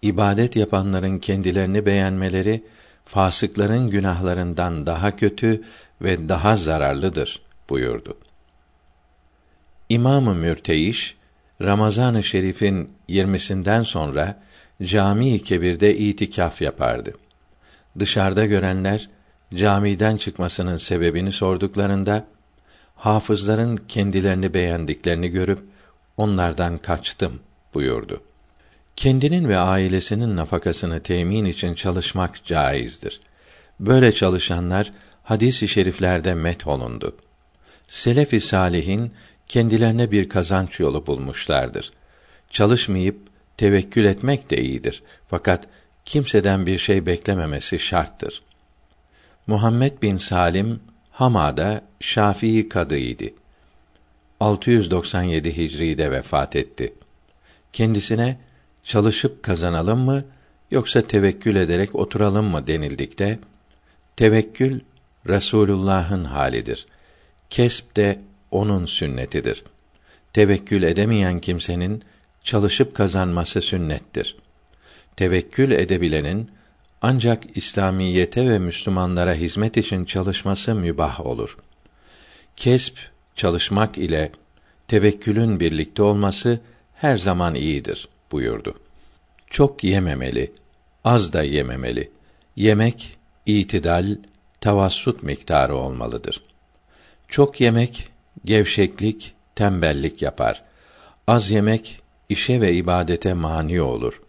ibadet 0.02 0.56
yapanların 0.56 1.18
kendilerini 1.18 1.86
beğenmeleri 1.86 2.64
fasıkların 3.04 3.90
günahlarından 3.90 4.86
daha 4.86 5.16
kötü 5.16 5.62
ve 6.02 6.28
daha 6.28 6.56
zararlıdır 6.56 7.42
buyurdu. 7.70 8.18
İmamı 9.88 10.34
Mürteyiş 10.34 11.16
Ramazan-ı 11.62 12.22
Şerif'in 12.22 12.92
20'sinden 13.08 13.84
sonra 13.84 14.42
Cami-i 14.82 15.42
Kebir'de 15.42 15.96
itikaf 15.96 16.62
yapardı. 16.62 17.14
Dışarıda 17.98 18.46
görenler 18.46 19.08
camiden 19.56 20.16
çıkmasının 20.16 20.76
sebebini 20.76 21.32
sorduklarında 21.32 22.26
hafızların 22.96 23.76
kendilerini 23.76 24.54
beğendiklerini 24.54 25.28
görüp 25.28 25.58
onlardan 26.16 26.78
kaçtım 26.78 27.40
buyurdu. 27.74 28.22
Kendinin 28.96 29.48
ve 29.48 29.58
ailesinin 29.58 30.36
nafakasını 30.36 31.00
temin 31.00 31.44
için 31.44 31.74
çalışmak 31.74 32.44
caizdir. 32.44 33.20
Böyle 33.80 34.12
çalışanlar 34.12 34.92
hadis-i 35.22 35.68
şeriflerde 35.68 36.34
met 36.34 36.66
olundu. 36.66 37.16
Selef-i 37.88 38.40
salihin 38.40 39.12
kendilerine 39.48 40.10
bir 40.10 40.28
kazanç 40.28 40.80
yolu 40.80 41.06
bulmuşlardır. 41.06 41.92
Çalışmayıp 42.50 43.16
tevekkül 43.56 44.04
etmek 44.04 44.50
de 44.50 44.56
iyidir. 44.56 45.02
Fakat 45.28 45.66
kimseden 46.04 46.66
bir 46.66 46.78
şey 46.78 47.06
beklememesi 47.06 47.78
şarttır. 47.78 48.42
Muhammed 49.46 50.02
bin 50.02 50.16
Salim 50.16 50.80
Hama'da 51.10 51.82
Şafii 52.00 52.68
kadıydı. 52.68 53.24
697 54.40 55.56
Hicri'de 55.56 56.10
vefat 56.10 56.56
etti. 56.56 56.94
Kendisine 57.72 58.36
çalışıp 58.84 59.42
kazanalım 59.42 59.98
mı 59.98 60.24
yoksa 60.70 61.02
tevekkül 61.02 61.56
ederek 61.56 61.94
oturalım 61.94 62.46
mı 62.46 62.66
denildikte 62.66 63.38
tevekkül 64.16 64.80
Resulullah'ın 65.28 66.24
halidir. 66.24 66.86
Kesp 67.50 67.96
de 67.96 68.20
onun 68.50 68.86
sünnetidir. 68.86 69.64
Tevekkül 70.32 70.82
edemeyen 70.82 71.38
kimsenin 71.38 72.02
çalışıp 72.44 72.94
kazanması 72.94 73.60
sünnettir. 73.60 74.36
Tevekkül 75.16 75.70
edebilenin 75.70 76.50
ancak 77.06 77.56
İslamiyete 77.56 78.46
ve 78.50 78.58
Müslümanlara 78.58 79.34
hizmet 79.34 79.76
için 79.76 80.04
çalışması 80.04 80.74
mübah 80.74 81.26
olur. 81.26 81.58
Kesp 82.56 82.98
çalışmak 83.36 83.98
ile 83.98 84.32
tevekkülün 84.88 85.60
birlikte 85.60 86.02
olması 86.02 86.60
her 86.94 87.16
zaman 87.16 87.54
iyidir 87.54 88.08
buyurdu. 88.32 88.74
Çok 89.50 89.84
yememeli, 89.84 90.52
az 91.04 91.32
da 91.32 91.42
yememeli. 91.42 92.10
Yemek 92.56 93.16
itidal, 93.46 94.16
tavassut 94.60 95.22
miktarı 95.22 95.76
olmalıdır. 95.76 96.42
Çok 97.28 97.60
yemek 97.60 98.08
gevşeklik, 98.44 99.34
tembellik 99.54 100.22
yapar. 100.22 100.62
Az 101.26 101.50
yemek 101.50 102.00
işe 102.28 102.60
ve 102.60 102.72
ibadete 102.72 103.34
mani 103.34 103.82
olur. 103.82 104.23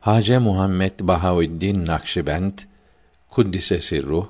Hace 0.00 0.38
Muhammed 0.38 0.92
Bahaüddin 1.00 1.86
Nakşibend 1.86 2.58
Kuddisesi 3.30 4.02
ruh 4.02 4.26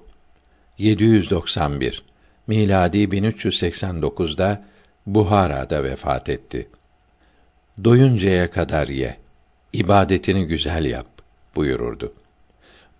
791 0.78 2.02
miladi 2.46 2.98
1389'da 2.98 4.64
Buhara'da 5.06 5.84
vefat 5.84 6.28
etti. 6.28 6.68
Doyuncaya 7.84 8.50
kadar 8.50 8.88
ye, 8.88 9.16
ibadetini 9.72 10.46
güzel 10.46 10.84
yap 10.84 11.06
buyururdu. 11.56 12.12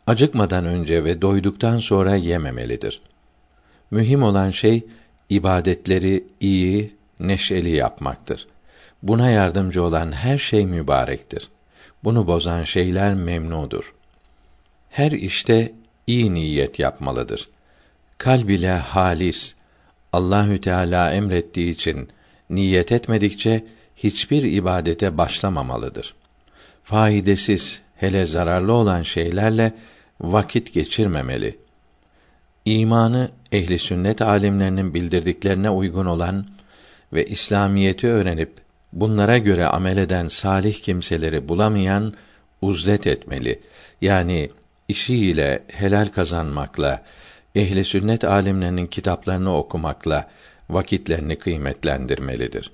Acıkmadan 0.07 0.64
önce 0.64 1.04
ve 1.04 1.22
doyduktan 1.22 1.78
sonra 1.78 2.16
yememelidir. 2.16 3.00
Mühim 3.90 4.22
olan 4.22 4.50
şey 4.50 4.87
ibadetleri 5.31 6.24
iyi, 6.40 6.94
neşeli 7.20 7.70
yapmaktır. 7.70 8.46
Buna 9.02 9.31
yardımcı 9.31 9.83
olan 9.83 10.12
her 10.12 10.38
şey 10.38 10.66
mübarektir. 10.66 11.48
Bunu 12.04 12.26
bozan 12.26 12.64
şeyler 12.64 13.14
memnudur. 13.14 13.94
Her 14.90 15.12
işte 15.12 15.72
iyi 16.06 16.34
niyet 16.34 16.78
yapmalıdır. 16.78 17.48
Kalb 18.18 18.48
ile 18.48 18.70
halis 18.70 19.54
Allahü 20.12 20.61
Teala 20.61 21.12
emrettiği 21.12 21.74
için 21.74 22.08
niyet 22.50 22.92
etmedikçe 22.92 23.64
hiçbir 23.96 24.42
ibadete 24.42 25.18
başlamamalıdır. 25.18 26.14
Faydasız, 26.84 27.82
hele 27.96 28.26
zararlı 28.26 28.72
olan 28.72 29.02
şeylerle 29.02 29.74
vakit 30.20 30.72
geçirmemeli. 30.72 31.58
İmanı 32.64 33.30
ehli 33.52 33.78
sünnet 33.78 34.22
alimlerinin 34.22 34.94
bildirdiklerine 34.94 35.70
uygun 35.70 36.06
olan 36.06 36.46
ve 37.12 37.26
İslamiyeti 37.26 38.08
öğrenip 38.08 38.67
bunlara 38.92 39.38
göre 39.38 39.66
amel 39.66 39.96
eden 39.96 40.29
salih 40.29 40.74
kimseleri 40.74 41.48
bulamayan 41.48 42.14
uzlet 42.62 43.07
etmeli. 43.07 43.61
Yani 44.01 44.51
işiyle 44.88 45.62
helal 45.68 46.07
kazanmakla, 46.07 47.03
ehli 47.55 47.85
sünnet 47.85 48.24
alimlerinin 48.24 48.87
kitaplarını 48.87 49.57
okumakla 49.57 50.29
vakitlerini 50.70 51.38
kıymetlendirmelidir. 51.38 52.70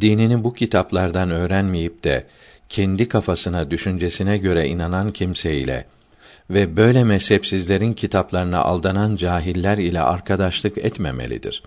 Dinini 0.00 0.44
bu 0.44 0.54
kitaplardan 0.54 1.30
öğrenmeyip 1.30 2.04
de 2.04 2.26
kendi 2.68 3.08
kafasına, 3.08 3.70
düşüncesine 3.70 4.38
göre 4.38 4.68
inanan 4.68 5.12
kimseyle 5.12 5.86
ve 6.50 6.76
böyle 6.76 7.04
mezhepsizlerin 7.04 7.92
kitaplarına 7.92 8.58
aldanan 8.62 9.16
cahiller 9.16 9.78
ile 9.78 10.00
arkadaşlık 10.00 10.78
etmemelidir. 10.78 11.62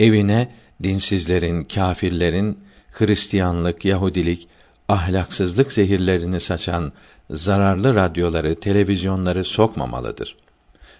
Evine 0.00 0.48
dinsizlerin, 0.82 1.64
kâfirlerin 1.64 2.58
Hristiyanlık, 2.92 3.84
Yahudilik, 3.84 4.48
ahlaksızlık 4.88 5.72
zehirlerini 5.72 6.40
saçan 6.40 6.92
zararlı 7.30 7.94
radyoları, 7.94 8.54
televizyonları 8.54 9.44
sokmamalıdır. 9.44 10.36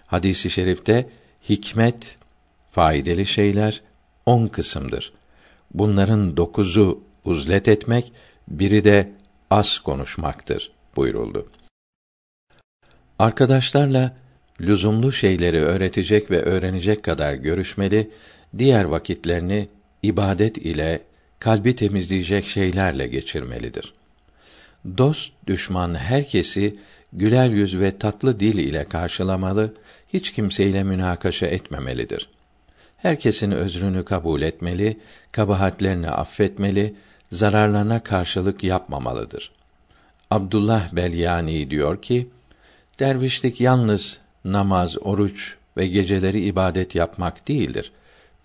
Hadisi 0.07 0.49
i 0.49 0.51
şerifte 0.51 1.09
hikmet, 1.49 2.19
faydalı 2.71 3.27
şeyler 3.27 3.83
on 4.27 4.47
kısımdır. 4.47 5.13
Bunların 5.75 6.37
dokuzu 6.37 7.01
uzlet 7.25 7.69
etmek, 7.69 8.13
biri 8.49 8.85
de 8.85 9.13
az 9.51 9.79
konuşmaktır 9.79 10.73
buyuruldu. 10.97 11.47
Arkadaşlarla 13.19 14.17
lüzumlu 14.61 15.13
şeyleri 15.13 15.61
öğretecek 15.61 16.31
ve 16.31 16.43
öğrenecek 16.43 17.03
kadar 17.03 17.35
görüşmeli, 17.35 18.11
diğer 18.59 18.85
vakitlerini 18.85 19.69
ibadet 20.03 20.59
ile 20.59 21.01
kalbi 21.41 21.77
temizleyecek 21.77 22.47
şeylerle 22.47 23.07
geçirmelidir. 23.07 23.95
Dost 24.99 25.33
düşman 25.47 25.95
herkesi 25.95 26.77
güler 27.13 27.51
yüz 27.51 27.81
ve 27.81 27.99
tatlı 27.99 28.41
dil 28.41 28.59
ile 28.59 28.85
karşılamalı, 28.85 29.75
hiç 30.13 30.33
kimseyle 30.33 30.83
münakaşa 30.83 31.47
etmemelidir. 31.47 32.29
Herkesin 32.97 33.51
özrünü 33.51 34.05
kabul 34.05 34.43
etmeli, 34.43 34.97
kabahatlerini 35.33 36.11
affetmeli, 36.11 36.95
zararlarına 37.33 38.03
karşılık 38.03 38.65
yapmamalıdır. 38.65 39.51
Abdullah 40.31 40.93
Belyani 40.93 41.71
diyor 41.71 42.03
ki: 42.03 42.29
Dervişlik 42.99 43.61
yalnız 43.61 44.19
namaz, 44.45 44.97
oruç 45.01 45.57
ve 45.77 45.87
geceleri 45.87 46.41
ibadet 46.41 46.95
yapmak 46.95 47.49
değildir. 47.49 47.93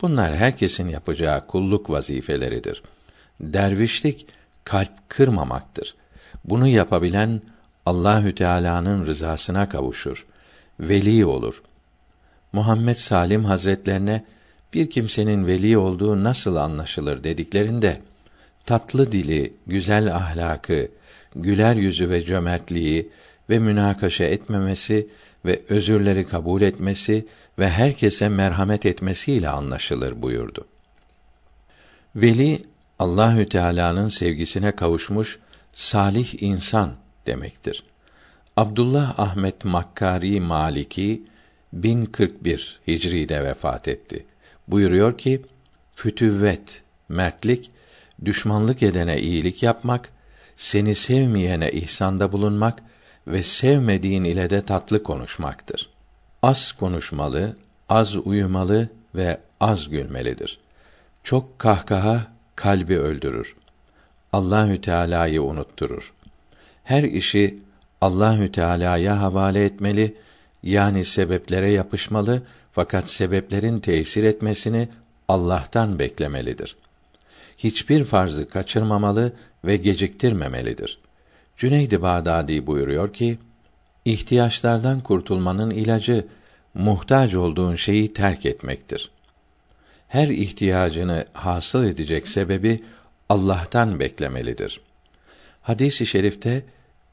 Bunlar 0.01 0.35
herkesin 0.35 0.89
yapacağı 0.89 1.47
kulluk 1.47 1.89
vazifeleridir. 1.89 2.83
Dervişlik 3.39 4.27
kalp 4.63 5.09
kırmamaktır. 5.09 5.95
Bunu 6.45 6.67
yapabilen 6.67 7.41
Allahü 7.85 8.35
Teala'nın 8.35 9.05
rızasına 9.05 9.69
kavuşur. 9.69 10.25
Veli 10.79 11.25
olur. 11.25 11.61
Muhammed 12.53 12.95
Salim 12.95 13.45
Hazretlerine 13.45 14.25
bir 14.73 14.89
kimsenin 14.89 15.47
veli 15.47 15.77
olduğu 15.77 16.23
nasıl 16.23 16.55
anlaşılır 16.55 17.23
dediklerinde 17.23 18.01
tatlı 18.65 19.11
dili, 19.11 19.53
güzel 19.67 20.15
ahlakı, 20.15 20.87
güler 21.35 21.75
yüzü 21.75 22.09
ve 22.09 22.25
cömertliği 22.25 23.09
ve 23.49 23.59
münakaşa 23.59 24.23
etmemesi 24.23 25.07
ve 25.45 25.61
özürleri 25.69 26.27
kabul 26.27 26.61
etmesi 26.61 27.25
ve 27.59 27.69
herkese 27.69 28.29
merhamet 28.29 28.85
etmesiyle 28.85 29.49
anlaşılır 29.49 30.21
buyurdu. 30.21 30.67
Veli 32.15 32.61
Allahü 32.99 33.49
Teala'nın 33.49 34.09
sevgisine 34.09 34.71
kavuşmuş 34.71 35.39
salih 35.73 36.43
insan 36.43 36.93
demektir. 37.27 37.83
Abdullah 38.57 39.19
Ahmet 39.19 39.65
Makkari 39.65 40.39
Maliki 40.39 41.23
1041 41.73 42.79
Hicri'de 42.87 43.43
vefat 43.43 43.87
etti. 43.87 44.25
Buyuruyor 44.67 45.17
ki, 45.17 45.41
fütüvvet, 45.95 46.83
mertlik 47.09 47.71
düşmanlık 48.25 48.83
edene 48.83 49.21
iyilik 49.21 49.63
yapmak, 49.63 50.09
seni 50.57 50.95
sevmeyene 50.95 51.71
ihsanda 51.71 52.31
bulunmak 52.31 52.83
ve 53.27 53.43
sevmediğin 53.43 54.23
ile 54.23 54.49
de 54.49 54.65
tatlı 54.65 55.03
konuşmaktır. 55.03 55.94
Az 56.45 56.71
konuşmalı, 56.71 57.55
az 57.89 58.15
uyumalı 58.15 58.89
ve 59.15 59.37
az 59.59 59.89
gülmelidir. 59.89 60.59
Çok 61.23 61.59
kahkaha 61.59 62.27
kalbi 62.55 62.97
öldürür. 62.97 63.55
Allahü 64.33 64.81
Teala'yı 64.81 65.43
unutturur. 65.43 66.13
Her 66.83 67.03
işi 67.03 67.59
Allahü 68.01 68.51
Teala'ya 68.51 69.21
havale 69.21 69.65
etmeli, 69.65 70.15
yani 70.63 71.05
sebeplere 71.05 71.71
yapışmalı 71.71 72.41
fakat 72.71 73.09
sebeplerin 73.09 73.79
tesir 73.79 74.23
etmesini 74.23 74.87
Allah'tan 75.27 75.99
beklemelidir. 75.99 76.75
Hiçbir 77.57 78.03
farzı 78.03 78.49
kaçırmamalı 78.49 79.33
ve 79.65 79.77
geciktirmemelidir. 79.77 80.99
Cüneyd-i 81.57 82.01
Bağdadi 82.01 82.67
buyuruyor 82.67 83.13
ki, 83.13 83.37
ihtiyaçlardan 84.05 84.99
kurtulmanın 84.99 85.71
ilacı 85.71 86.25
muhtaç 86.73 87.35
olduğun 87.35 87.75
şeyi 87.75 88.13
terk 88.13 88.45
etmektir. 88.45 89.11
Her 90.07 90.27
ihtiyacını 90.27 91.25
hasıl 91.33 91.83
edecek 91.83 92.27
sebebi 92.27 92.83
Allah'tan 93.29 93.99
beklemelidir. 93.99 94.81
Hadis-i 95.61 96.05
şerifte 96.05 96.63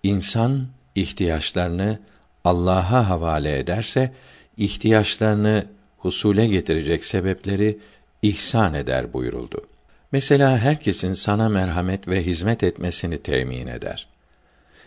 insan 0.02 0.66
ihtiyaçlarını 0.94 1.98
Allah'a 2.44 3.08
havale 3.08 3.58
ederse 3.58 4.12
ihtiyaçlarını 4.56 5.66
husule 5.98 6.46
getirecek 6.46 7.04
sebepleri 7.04 7.78
ihsan 8.22 8.74
eder 8.74 9.12
buyuruldu. 9.12 9.66
Mesela 10.12 10.58
herkesin 10.58 11.12
sana 11.12 11.48
merhamet 11.48 12.08
ve 12.08 12.26
hizmet 12.26 12.62
etmesini 12.62 13.18
temin 13.18 13.66
eder. 13.66 14.06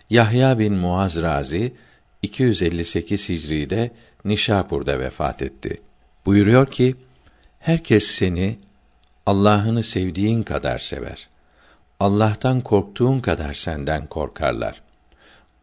Yahya 0.09 0.59
bin 0.59 0.73
Muaz 0.73 1.21
Razi 1.21 1.73
258 2.25 3.29
Hicri'de 3.29 3.91
Nişapur'da 4.25 4.99
vefat 4.99 5.41
etti. 5.41 5.81
Buyuruyor 6.25 6.67
ki: 6.67 6.95
Herkes 7.59 8.07
seni 8.07 8.57
Allah'ını 9.25 9.83
sevdiğin 9.83 10.43
kadar 10.43 10.79
sever. 10.79 11.27
Allah'tan 11.99 12.61
korktuğun 12.61 13.19
kadar 13.19 13.53
senden 13.53 14.07
korkarlar. 14.07 14.81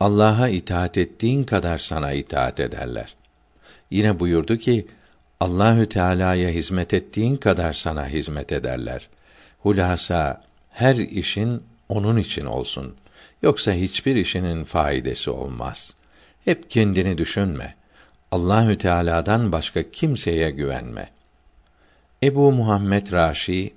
Allah'a 0.00 0.48
itaat 0.48 0.98
ettiğin 0.98 1.44
kadar 1.44 1.78
sana 1.78 2.12
itaat 2.12 2.60
ederler. 2.60 3.14
Yine 3.90 4.20
buyurdu 4.20 4.56
ki: 4.56 4.86
Allahü 5.40 5.88
Teala'ya 5.88 6.48
hizmet 6.48 6.94
ettiğin 6.94 7.36
kadar 7.36 7.72
sana 7.72 8.08
hizmet 8.08 8.52
ederler. 8.52 9.08
Hulasa 9.58 10.44
her 10.70 10.94
işin 10.96 11.62
onun 11.88 12.16
için 12.16 12.46
olsun. 12.46 12.94
Yoksa 13.42 13.72
hiçbir 13.72 14.16
işinin 14.16 14.64
faydası 14.64 15.32
olmaz. 15.34 15.94
Hep 16.44 16.70
kendini 16.70 17.18
düşünme. 17.18 17.74
Allahü 18.30 18.78
Teala'dan 18.78 19.52
başka 19.52 19.90
kimseye 19.90 20.50
güvenme. 20.50 21.08
Ebu 22.22 22.52
Muhammed 22.52 23.12
Raşi 23.12 23.74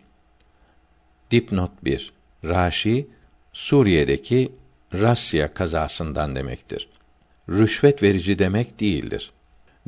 Dipnot 1.32 1.71
1 1.84 2.13
Raşi 2.43 3.08
Suriye'deki 3.54 4.51
Rasya 4.93 5.54
kazasından 5.54 6.36
demektir. 6.36 6.89
Rüşvet 7.49 8.04
verici 8.04 8.39
demek 8.39 8.80
değildir. 8.80 9.32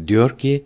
Diyor 0.07 0.37
ki 0.37 0.65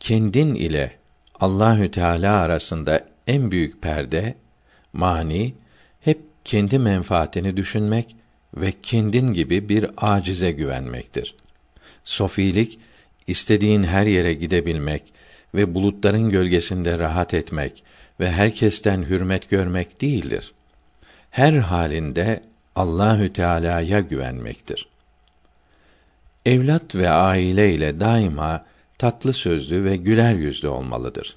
kendin 0.00 0.54
ile 0.54 0.92
Allahü 1.40 1.90
Teala 1.90 2.40
arasında 2.40 3.08
en 3.26 3.50
büyük 3.50 3.82
perde 3.82 4.34
mani 4.92 5.54
hep 6.00 6.20
kendi 6.44 6.78
menfaatini 6.78 7.56
düşünmek 7.56 8.16
ve 8.56 8.72
kendin 8.82 9.32
gibi 9.32 9.68
bir 9.68 9.90
acize 9.96 10.50
güvenmektir. 10.50 11.34
Sofilik 12.04 12.78
istediğin 13.26 13.82
her 13.82 14.06
yere 14.06 14.34
gidebilmek 14.34 15.02
ve 15.54 15.74
bulutların 15.74 16.30
gölgesinde 16.30 16.98
rahat 16.98 17.34
etmek 17.34 17.84
ve 18.20 18.30
herkesten 18.30 19.02
hürmet 19.02 19.50
görmek 19.50 20.00
değildir. 20.00 20.52
Her 21.30 21.52
halinde 21.52 22.40
Allahü 22.76 23.32
Teala'ya 23.32 24.00
güvenmektir. 24.00 24.88
Evlat 26.46 26.94
ve 26.94 27.10
aile 27.10 27.74
ile 27.74 28.00
daima 28.00 28.64
tatlı 28.98 29.32
sözlü 29.32 29.84
ve 29.84 29.96
güler 29.96 30.34
yüzlü 30.34 30.68
olmalıdır. 30.68 31.36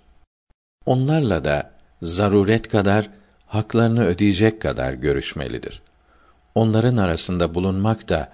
Onlarla 0.86 1.45
da 1.45 1.71
zaruret 2.01 2.69
kadar 2.69 3.10
haklarını 3.45 4.06
ödeyecek 4.06 4.62
kadar 4.62 4.93
görüşmelidir. 4.93 5.82
Onların 6.57 6.97
arasında 6.97 7.55
bulunmak 7.55 8.09
da 8.09 8.29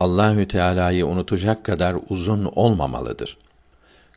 Allahü 0.00 0.48
Teala'yı 0.48 1.06
unutacak 1.06 1.64
kadar 1.64 1.96
uzun 2.08 2.44
olmamalıdır. 2.44 3.36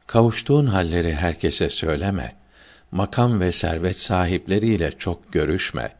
Kavuştuğun 0.07 0.65
halleri 0.65 1.15
herkese 1.15 1.69
söyleme. 1.69 2.35
Makam 2.91 3.39
ve 3.39 3.51
servet 3.51 3.99
sahipleriyle 3.99 4.91
çok 4.91 5.33
görüşme. 5.33 5.91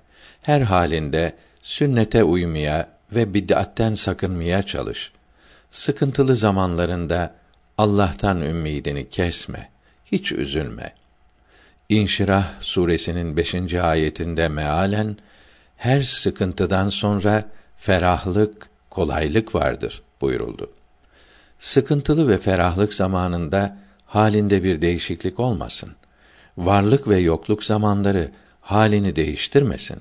Her 0.41 0.61
halinde 0.61 1.33
sünnete 1.61 2.23
uymaya 2.23 2.89
ve 3.11 3.33
bid'atten 3.33 3.93
sakınmaya 3.93 4.63
çalış. 4.63 5.11
Sıkıntılı 5.71 6.35
zamanlarında 6.35 7.35
Allah'tan 7.77 8.41
ümidini 8.41 9.09
kesme. 9.09 9.69
Hiç 10.05 10.31
üzülme. 10.31 10.93
İnşirah 11.89 12.61
suresinin 12.61 13.37
beşinci 13.37 13.81
ayetinde 13.81 14.47
mealen 14.47 15.17
her 15.77 16.01
sıkıntıdan 16.01 16.89
sonra 16.89 17.43
ferahlık, 17.77 18.69
kolaylık 18.89 19.55
vardır 19.55 20.01
buyuruldu. 20.21 20.71
Sıkıntılı 21.59 22.27
ve 22.27 22.37
ferahlık 22.37 22.93
zamanında 22.93 23.77
halinde 24.05 24.63
bir 24.63 24.81
değişiklik 24.81 25.39
olmasın. 25.39 25.91
Varlık 26.57 27.07
ve 27.07 27.17
yokluk 27.17 27.63
zamanları 27.63 28.31
halini 28.61 29.15
değiştirmesin. 29.15 29.97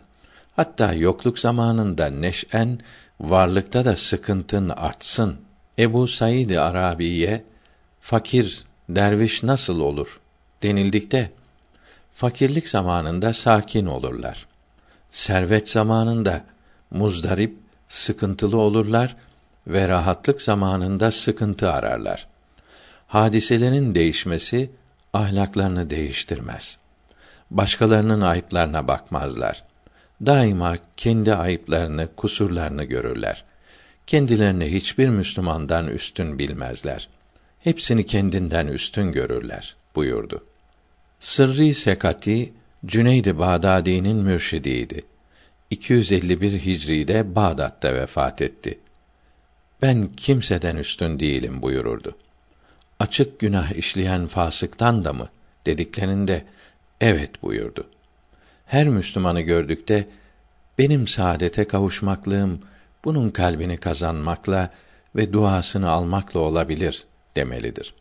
Hatta 0.57 0.93
yokluk 0.93 1.39
zamanında 1.39 2.07
neşen, 2.07 2.81
varlıkta 3.21 3.85
da 3.85 3.97
sıkıntın 3.97 4.69
artsın. 4.69 5.37
Ebu 5.79 6.09
Said 6.09 6.51
Arabiye 6.51 7.45
fakir 8.01 8.65
derviş 8.89 9.43
nasıl 9.43 9.81
olur 9.81 10.21
denildikte 10.63 11.31
fakirlik 12.15 12.69
zamanında 12.69 13.33
sakin 13.33 13.87
olurlar. 13.87 14.47
Servet 15.15 15.69
zamanında 15.69 16.45
muzdarip, 16.91 17.57
sıkıntılı 17.89 18.57
olurlar 18.57 19.17
ve 19.67 19.89
rahatlık 19.89 20.43
zamanında 20.43 21.11
sıkıntı 21.11 21.71
ararlar. 21.71 22.27
Hadiselerin 23.07 23.95
değişmesi 23.95 24.71
ahlaklarını 25.13 25.91
değiştirmez. 25.91 26.79
Başkalarının 27.51 28.21
ayıplarına 28.21 28.89
bakmazlar. 28.89 29.65
Daima 30.27 30.77
kendi 30.97 31.35
ayıplarını, 31.35 32.09
kusurlarını 32.17 32.85
görürler. 32.85 33.45
Kendilerini 34.07 34.73
hiçbir 34.73 35.09
Müslümandan 35.09 35.89
üstün 35.89 36.39
bilmezler. 36.39 37.09
Hepsini 37.61 38.07
kendinden 38.07 38.67
üstün 38.67 39.13
görürler 39.13 39.77
buyurdu. 39.95 40.45
Sırrı 41.21 41.75
Sekati 41.75 42.53
Cüneyd-i 42.87 43.39
Bağdadi'nin 43.39 44.17
mürşidiydi. 44.17 45.03
251 45.71 46.53
Hicri'de 46.53 47.35
Bağdat'ta 47.35 47.95
vefat 47.95 48.43
etti. 48.43 48.79
Ben 49.83 50.09
kimseden 50.17 50.77
üstün 50.77 51.21
değilim 51.21 51.63
buyururdu. 51.63 52.17
Açık 52.99 53.39
günah 53.39 53.73
işleyen 53.73 54.27
fasıktan 54.27 55.05
da 55.05 55.13
mı 55.13 55.29
dediklerinde 55.67 56.45
evet 57.01 57.43
buyurdu. 57.43 57.87
Her 58.67 58.89
Müslümanı 58.89 59.41
gördükte 59.41 60.09
benim 60.79 61.09
saadete 61.09 61.65
kavuşmaklığım 61.65 62.61
bunun 63.05 63.31
kalbini 63.31 63.77
kazanmakla 63.77 64.71
ve 65.17 65.33
duasını 65.33 65.91
almakla 65.91 66.41
olabilir 66.41 67.05
demelidir. 67.37 67.95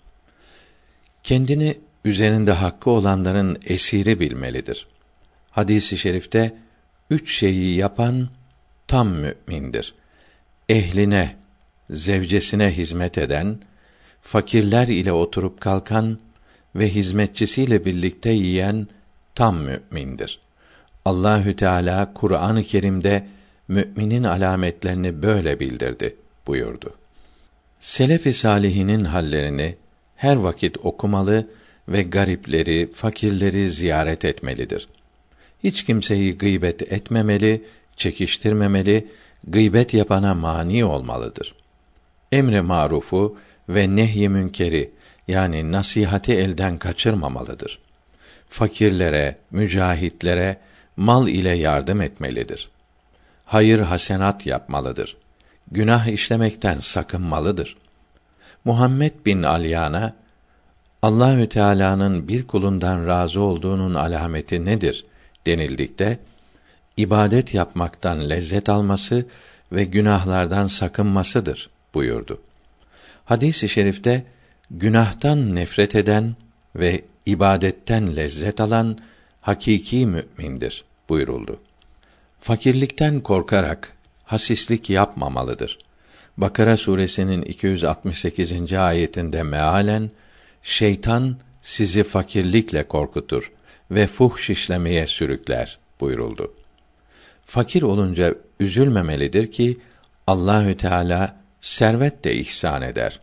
Kendini 1.23 1.77
üzerinde 2.05 2.51
hakkı 2.51 2.89
olanların 2.89 3.57
esiri 3.65 4.19
bilmelidir. 4.19 4.87
Hadisi 5.51 5.95
i 5.95 5.97
şerifte 5.97 6.53
üç 7.09 7.35
şeyi 7.35 7.75
yapan 7.75 8.29
tam 8.87 9.09
mümindir. 9.09 9.93
Ehline, 10.69 11.35
zevcesine 11.89 12.71
hizmet 12.71 13.17
eden, 13.17 13.59
fakirler 14.21 14.87
ile 14.87 15.11
oturup 15.11 15.61
kalkan 15.61 16.19
ve 16.75 16.89
hizmetçisiyle 16.89 17.85
birlikte 17.85 18.29
yiyen 18.29 18.87
tam 19.35 19.57
mümindir. 19.57 20.39
Allahü 21.05 21.55
Teala 21.55 22.13
Kur'an-ı 22.13 22.63
Kerim'de 22.63 23.27
müminin 23.67 24.23
alametlerini 24.23 25.21
böyle 25.21 25.59
bildirdi 25.59 26.15
buyurdu. 26.47 26.93
Selef-i 27.79 28.33
salihinin 28.33 29.03
hallerini 29.03 29.75
her 30.15 30.35
vakit 30.35 30.77
okumalı 30.83 31.47
ve 31.87 32.03
garipleri, 32.03 32.91
fakirleri 32.91 33.69
ziyaret 33.69 34.25
etmelidir. 34.25 34.87
Hiç 35.63 35.85
kimseyi 35.85 36.37
gıybet 36.37 36.81
etmemeli, 36.81 37.63
çekiştirmemeli, 37.97 39.07
gıybet 39.47 39.93
yapana 39.93 40.33
mani 40.33 40.85
olmalıdır. 40.85 41.55
Emre 42.31 42.61
marufu 42.61 43.37
ve 43.69 43.95
nehy 43.95 44.27
münkeri 44.27 44.91
yani 45.27 45.71
nasihati 45.71 46.33
elden 46.33 46.77
kaçırmamalıdır. 46.77 47.79
Fakirlere, 48.49 49.37
mücahitlere 49.51 50.57
mal 50.97 51.27
ile 51.27 51.49
yardım 51.49 52.01
etmelidir. 52.01 52.69
Hayır 53.45 53.79
hasenat 53.79 54.45
yapmalıdır. 54.45 55.17
Günah 55.71 56.07
işlemekten 56.07 56.75
sakınmalıdır. 56.75 57.77
Muhammed 58.65 59.13
bin 59.25 59.43
Alyana 59.43 60.13
Allahü 61.03 61.49
Teala'nın 61.49 62.27
bir 62.27 62.47
kulundan 62.47 63.07
razı 63.07 63.41
olduğunun 63.41 63.93
alameti 63.93 64.65
nedir 64.65 65.05
denildikte 65.45 66.19
ibadet 66.97 67.53
yapmaktan 67.53 68.29
lezzet 68.29 68.69
alması 68.69 69.25
ve 69.71 69.83
günahlardan 69.83 70.67
sakınmasıdır 70.67 71.69
buyurdu. 71.93 72.41
Hadis-i 73.25 73.69
şerifte 73.69 74.23
günahtan 74.71 75.55
nefret 75.55 75.95
eden 75.95 76.35
ve 76.75 77.01
ibadetten 77.25 78.15
lezzet 78.15 78.61
alan 78.61 78.97
hakiki 79.41 80.05
mümindir 80.05 80.83
buyuruldu. 81.09 81.59
Fakirlikten 82.39 83.19
korkarak 83.19 83.93
hasislik 84.23 84.89
yapmamalıdır. 84.89 85.77
Bakara 86.37 86.77
suresinin 86.77 87.41
268. 87.41 88.73
ayetinde 88.73 89.43
mealen 89.43 90.11
şeytan 90.63 91.37
sizi 91.61 92.03
fakirlikle 92.03 92.87
korkutur 92.87 93.51
ve 93.91 94.07
fuhş 94.07 94.49
işlemeye 94.49 95.07
sürükler 95.07 95.79
buyuruldu. 95.99 96.53
Fakir 97.45 97.81
olunca 97.81 98.35
üzülmemelidir 98.59 99.51
ki 99.51 99.77
Allahü 100.27 100.77
Teala 100.77 101.35
servet 101.61 102.23
de 102.23 102.35
ihsan 102.35 102.81
eder. 102.81 103.19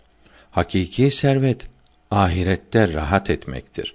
Hakiki 0.50 1.10
servet 1.10 1.66
ahirette 2.10 2.92
rahat 2.92 3.30
etmektir. 3.30 3.94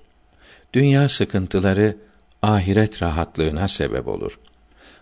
Dünya 0.73 1.09
sıkıntıları 1.09 1.97
ahiret 2.41 3.01
rahatlığına 3.01 3.67
sebep 3.67 4.07
olur. 4.07 4.39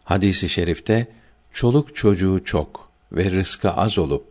Hadisi 0.03 0.45
i 0.45 0.49
şerifte 0.49 1.07
çoluk 1.53 1.95
çocuğu 1.95 2.41
çok 2.45 2.89
ve 3.11 3.31
rızkı 3.31 3.71
az 3.71 3.97
olup 3.97 4.27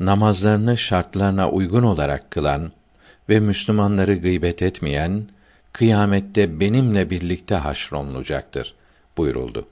namazlarını 0.00 0.78
şartlarına 0.78 1.50
uygun 1.50 1.82
olarak 1.82 2.30
kılan 2.30 2.72
ve 3.28 3.40
Müslümanları 3.40 4.14
gıybet 4.14 4.62
etmeyen 4.62 5.28
kıyamette 5.72 6.60
benimle 6.60 7.10
birlikte 7.10 7.54
haşrolunacaktır 7.54 8.74
buyuruldu. 9.16 9.68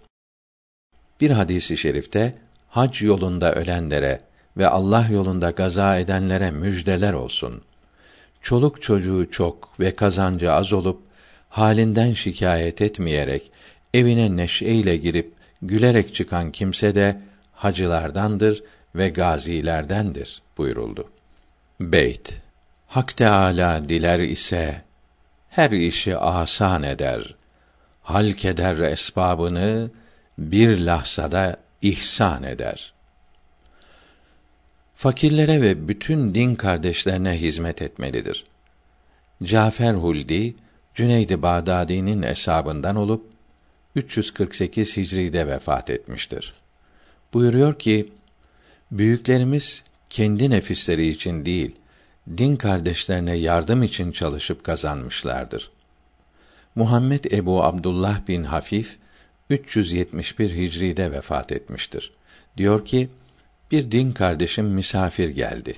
Bir 1.21 1.31
hadisi 1.31 1.77
şerifte 1.77 2.35
hac 2.69 3.03
yolunda 3.03 3.55
ölenlere 3.55 4.21
ve 4.57 4.69
Allah 4.69 5.09
yolunda 5.13 5.51
gaza 5.51 5.99
edenlere 5.99 6.51
müjdeler 6.51 7.13
olsun. 7.13 7.63
Çoluk 8.43 8.83
çocuğu 8.83 9.31
çok 9.31 9.81
ve 9.81 9.95
kazancı 9.95 10.53
az 10.53 10.73
olup 10.73 11.03
halinden 11.49 12.13
şikayet 12.13 12.83
etmeyerek 12.83 13.51
evine 13.95 14.37
neşeyle 14.37 14.97
girip 14.97 15.33
gülerek 15.63 16.15
çıkan 16.15 16.53
kimse 16.53 16.95
de 16.95 17.21
hacılardandır 17.53 18.63
ve 18.95 19.09
gazilerdendir 19.09 20.43
buyuruldu. 20.59 21.11
Beyt 21.81 22.41
Hak 22.91 23.17
Teâlâ 23.17 23.89
diler 23.89 24.21
ise 24.21 24.83
her 25.49 25.71
işi 25.71 26.17
asan 26.17 26.83
eder. 26.83 27.35
Halk 28.03 28.45
eder 28.45 28.79
esbabını 28.79 29.91
bir 30.39 30.79
lahzada 30.79 31.57
ihsan 31.83 32.43
eder. 32.43 32.93
Fakirlere 34.95 35.63
ve 35.63 35.89
bütün 35.89 36.35
din 36.35 36.55
kardeşlerine 36.55 37.41
hizmet 37.41 37.83
etmelidir. 37.83 38.45
Cafer 39.43 39.95
Huldi, 39.95 40.55
Cüneyd-i 40.95 41.43
Bağdadi'nin 41.43 42.23
hesabından 42.23 42.97
olup 42.97 43.27
348 43.95 44.97
Hicri'de 44.97 45.47
vefat 45.47 45.91
etmiştir. 45.91 46.55
Buyuruyor 47.35 47.79
ki, 47.79 48.13
büyüklerimiz 48.91 49.85
kendi 50.11 50.51
nefisleri 50.51 51.09
için 51.09 51.45
değil, 51.45 51.80
din 52.39 52.57
kardeşlerine 52.57 53.35
yardım 53.35 53.83
için 53.83 54.13
çalışıp 54.13 54.65
kazanmışlardır. 54.65 55.71
Muhammed 56.75 57.25
Ebu 57.25 57.65
Abdullah 57.65 58.29
bin 58.29 58.45
Hafif 58.45 58.99
371 59.51 60.51
Hicri'de 60.51 61.13
vefat 61.13 61.53
etmiştir. 61.53 62.13
Diyor 62.57 62.85
ki, 62.85 63.09
bir 63.71 63.91
din 63.91 64.13
kardeşim 64.13 64.67
misafir 64.67 65.29
geldi. 65.29 65.75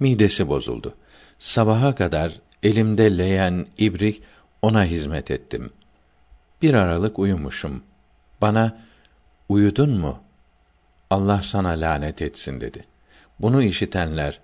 Midesi 0.00 0.48
bozuldu. 0.48 0.94
Sabaha 1.38 1.94
kadar 1.94 2.40
elimde 2.62 3.18
leyen, 3.18 3.66
ibrik 3.78 4.22
ona 4.62 4.84
hizmet 4.84 5.30
ettim. 5.30 5.70
Bir 6.62 6.74
aralık 6.74 7.18
uyumuşum. 7.18 7.82
Bana, 8.40 8.78
uyudun 9.48 9.90
mu? 9.90 10.18
Allah 11.10 11.42
sana 11.42 11.68
lanet 11.68 12.22
etsin 12.22 12.60
dedi. 12.60 12.84
Bunu 13.40 13.62
işitenler, 13.62 14.40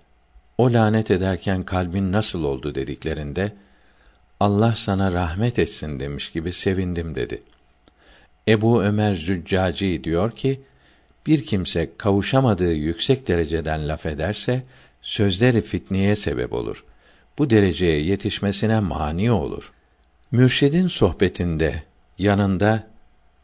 o 0.59 0.73
lanet 0.73 1.11
ederken 1.11 1.63
kalbin 1.63 2.11
nasıl 2.11 2.43
oldu 2.43 2.75
dediklerinde, 2.75 3.51
Allah 4.39 4.75
sana 4.75 5.13
rahmet 5.13 5.59
etsin 5.59 5.99
demiş 5.99 6.31
gibi 6.31 6.53
sevindim 6.53 7.15
dedi. 7.15 7.41
Ebu 8.47 8.83
Ömer 8.83 9.13
Züccaci 9.13 10.03
diyor 10.03 10.31
ki, 10.31 10.61
bir 11.27 11.45
kimse 11.45 11.89
kavuşamadığı 11.97 12.73
yüksek 12.73 13.27
dereceden 13.27 13.87
laf 13.87 14.05
ederse, 14.05 14.63
sözleri 15.01 15.61
fitneye 15.61 16.15
sebep 16.15 16.53
olur. 16.53 16.83
Bu 17.37 17.49
dereceye 17.49 18.01
yetişmesine 18.01 18.79
mani 18.79 19.31
olur. 19.31 19.71
Mürşidin 20.31 20.87
sohbetinde, 20.87 21.83
yanında 22.17 22.87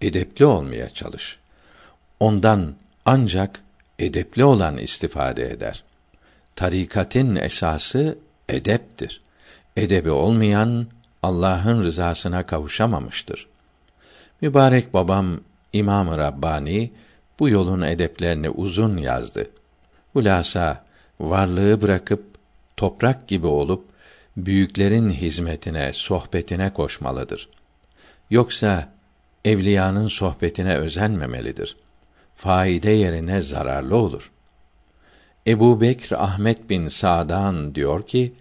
edepli 0.01 0.45
olmaya 0.45 0.89
çalış. 0.89 1.38
Ondan 2.19 2.75
ancak 3.06 3.60
edepli 3.99 4.43
olan 4.43 4.78
istifade 4.78 5.51
eder. 5.51 5.84
Tarikatin 6.55 7.35
esası 7.35 8.17
edeptir. 8.49 9.21
Edebi 9.77 10.11
olmayan 10.11 10.87
Allah'ın 11.23 11.83
rızasına 11.83 12.45
kavuşamamıştır. 12.45 13.47
Mübarek 14.41 14.93
babam 14.93 15.39
İmam-ı 15.73 16.17
Rabbani 16.17 16.91
bu 17.39 17.49
yolun 17.49 17.81
edeplerini 17.81 18.49
uzun 18.49 18.97
yazdı. 18.97 19.49
Hulasa 20.13 20.85
varlığı 21.19 21.81
bırakıp 21.81 22.23
toprak 22.77 23.27
gibi 23.27 23.47
olup 23.47 23.85
büyüklerin 24.37 25.09
hizmetine, 25.09 25.93
sohbetine 25.93 26.73
koşmalıdır. 26.73 27.49
Yoksa 28.29 28.89
evliyanın 29.45 30.07
sohbetine 30.07 30.77
özenmemelidir. 30.77 31.77
Faide 32.35 32.91
yerine 32.91 33.41
zararlı 33.41 33.95
olur. 33.95 34.31
Ebu 35.47 35.81
Bekr 35.81 36.13
Ahmet 36.13 36.69
bin 36.69 36.88
Sa'dan 36.88 37.75
diyor 37.75 38.08
ki, 38.08 38.34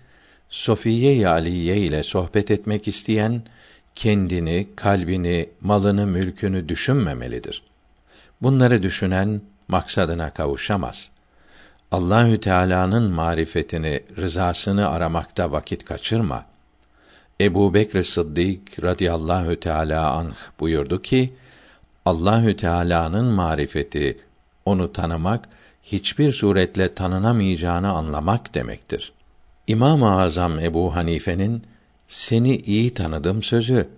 Sofiye 0.49 1.29
Aliye 1.29 1.77
ile 1.77 2.03
sohbet 2.03 2.51
etmek 2.51 2.89
isteyen 2.89 3.43
kendini, 3.95 4.67
kalbini, 4.77 5.49
malını, 5.61 6.07
mülkünü 6.07 6.69
düşünmemelidir. 6.69 7.63
Bunları 8.43 8.83
düşünen 8.83 9.41
maksadına 9.69 10.31
kavuşamaz. 10.31 11.11
Allahü 11.91 12.41
Teala'nın 12.41 13.13
marifetini, 13.13 14.01
rızasını 14.17 14.89
aramakta 14.89 15.53
vakit 15.53 15.85
kaçırma. 15.85 16.47
Ebu 17.41 17.75
Bekr 17.75 18.03
Sıddık 18.03 18.85
radıyallahu 18.85 19.61
teala 19.61 20.11
anh 20.13 20.35
buyurdu 20.61 21.03
ki, 21.03 21.33
Allahü 22.07 22.57
Teala'nın 22.57 23.25
marifeti, 23.25 24.19
onu 24.65 24.93
tanımak, 24.93 25.49
hiçbir 25.85 26.33
suretle 26.33 26.95
tanınamayacağını 26.95 27.91
anlamak 27.91 28.55
demektir. 28.55 29.13
İmam-ı 29.67 30.21
Azam 30.21 30.59
Ebu 30.59 30.97
Hanife'nin 30.97 31.63
seni 32.07 32.57
iyi 32.57 32.95
tanıdım 32.95 33.43
sözü 33.43 33.89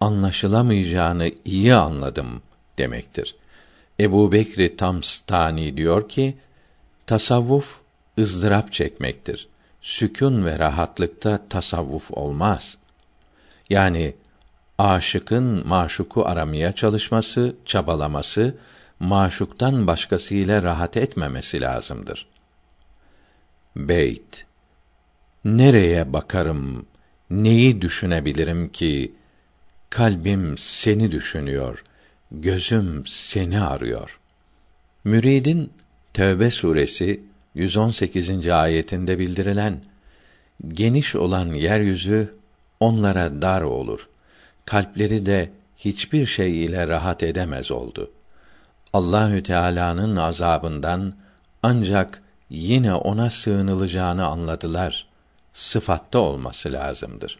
anlaşılamayacağını 0.00 1.30
iyi 1.44 1.74
anladım 1.74 2.42
demektir. 2.78 3.34
Ebu 4.00 4.32
Bekri 4.32 4.76
Tamstani 4.76 5.76
diyor 5.76 6.08
ki, 6.08 6.36
tasavvuf 7.06 7.76
ızdırap 8.18 8.72
çekmektir. 8.72 9.48
Sükün 9.80 10.44
ve 10.44 10.58
rahatlıkta 10.58 11.40
tasavvuf 11.48 12.10
olmaz. 12.10 12.78
Yani 13.70 14.14
aşıkın 14.78 15.68
maşuku 15.68 16.24
aramaya 16.26 16.72
çalışması, 16.72 17.56
çabalaması, 17.64 18.54
maşuktan 19.00 19.86
başkasıyla 19.86 20.62
rahat 20.62 20.96
etmemesi 20.96 21.60
lazımdır. 21.60 22.26
Beyt 23.76 24.46
Nereye 25.44 26.12
bakarım, 26.12 26.86
neyi 27.30 27.82
düşünebilirim 27.82 28.68
ki 28.68 29.12
kalbim 29.90 30.58
seni 30.58 31.12
düşünüyor, 31.12 31.84
gözüm 32.30 33.06
seni 33.06 33.60
arıyor. 33.60 34.18
Müridin 35.04 35.70
Tevbe 36.12 36.50
suresi 36.50 37.20
118. 37.54 38.48
ayetinde 38.48 39.18
bildirilen 39.18 39.80
geniş 40.68 41.16
olan 41.16 41.52
yeryüzü 41.52 42.34
onlara 42.80 43.42
dar 43.42 43.62
olur. 43.62 44.08
Kalpleri 44.64 45.26
de 45.26 45.50
hiçbir 45.76 46.26
şey 46.26 46.64
ile 46.64 46.88
rahat 46.88 47.22
edemez 47.22 47.70
oldu. 47.70 48.10
Allahü 48.96 49.42
Teala'nın 49.42 50.16
azabından 50.16 51.14
ancak 51.62 52.22
yine 52.50 52.94
ona 52.94 53.30
sığınılacağını 53.30 54.26
anladılar. 54.26 55.06
Sıfatta 55.52 56.18
olması 56.18 56.72
lazımdır. 56.72 57.38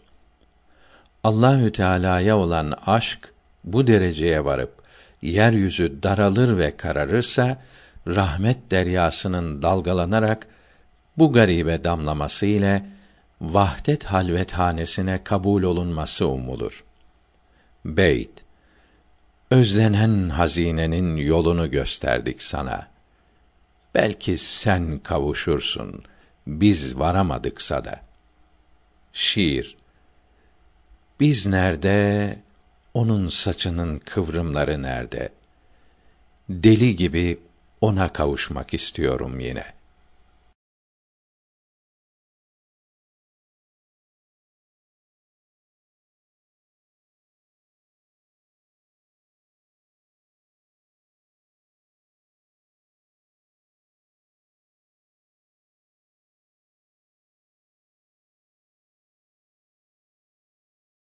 Allahü 1.24 1.72
Teala'ya 1.72 2.36
olan 2.38 2.74
aşk 2.86 3.32
bu 3.64 3.86
dereceye 3.86 4.44
varıp 4.44 4.82
yeryüzü 5.22 6.02
daralır 6.02 6.58
ve 6.58 6.76
kararırsa 6.76 7.58
rahmet 8.06 8.70
deryasının 8.70 9.62
dalgalanarak 9.62 10.46
bu 11.18 11.32
garibe 11.32 11.84
damlaması 11.84 12.46
ile 12.46 12.86
vahdet 13.40 14.04
halvethanesine 14.04 15.24
kabul 15.24 15.62
olunması 15.62 16.26
umulur. 16.26 16.84
Beyt 17.84 18.45
Özlenen 19.50 20.28
hazinenin 20.28 21.16
yolunu 21.16 21.70
gösterdik 21.70 22.42
sana. 22.42 22.88
Belki 23.94 24.38
sen 24.38 24.98
kavuşursun, 24.98 26.02
biz 26.46 26.98
varamadıksa 26.98 27.84
da. 27.84 28.00
Şiir 29.12 29.76
Biz 31.20 31.46
nerede, 31.46 32.38
onun 32.94 33.28
saçının 33.28 33.98
kıvrımları 33.98 34.82
nerede? 34.82 35.32
Deli 36.48 36.96
gibi 36.96 37.38
ona 37.80 38.12
kavuşmak 38.12 38.74
istiyorum 38.74 39.40
yine. 39.40 39.75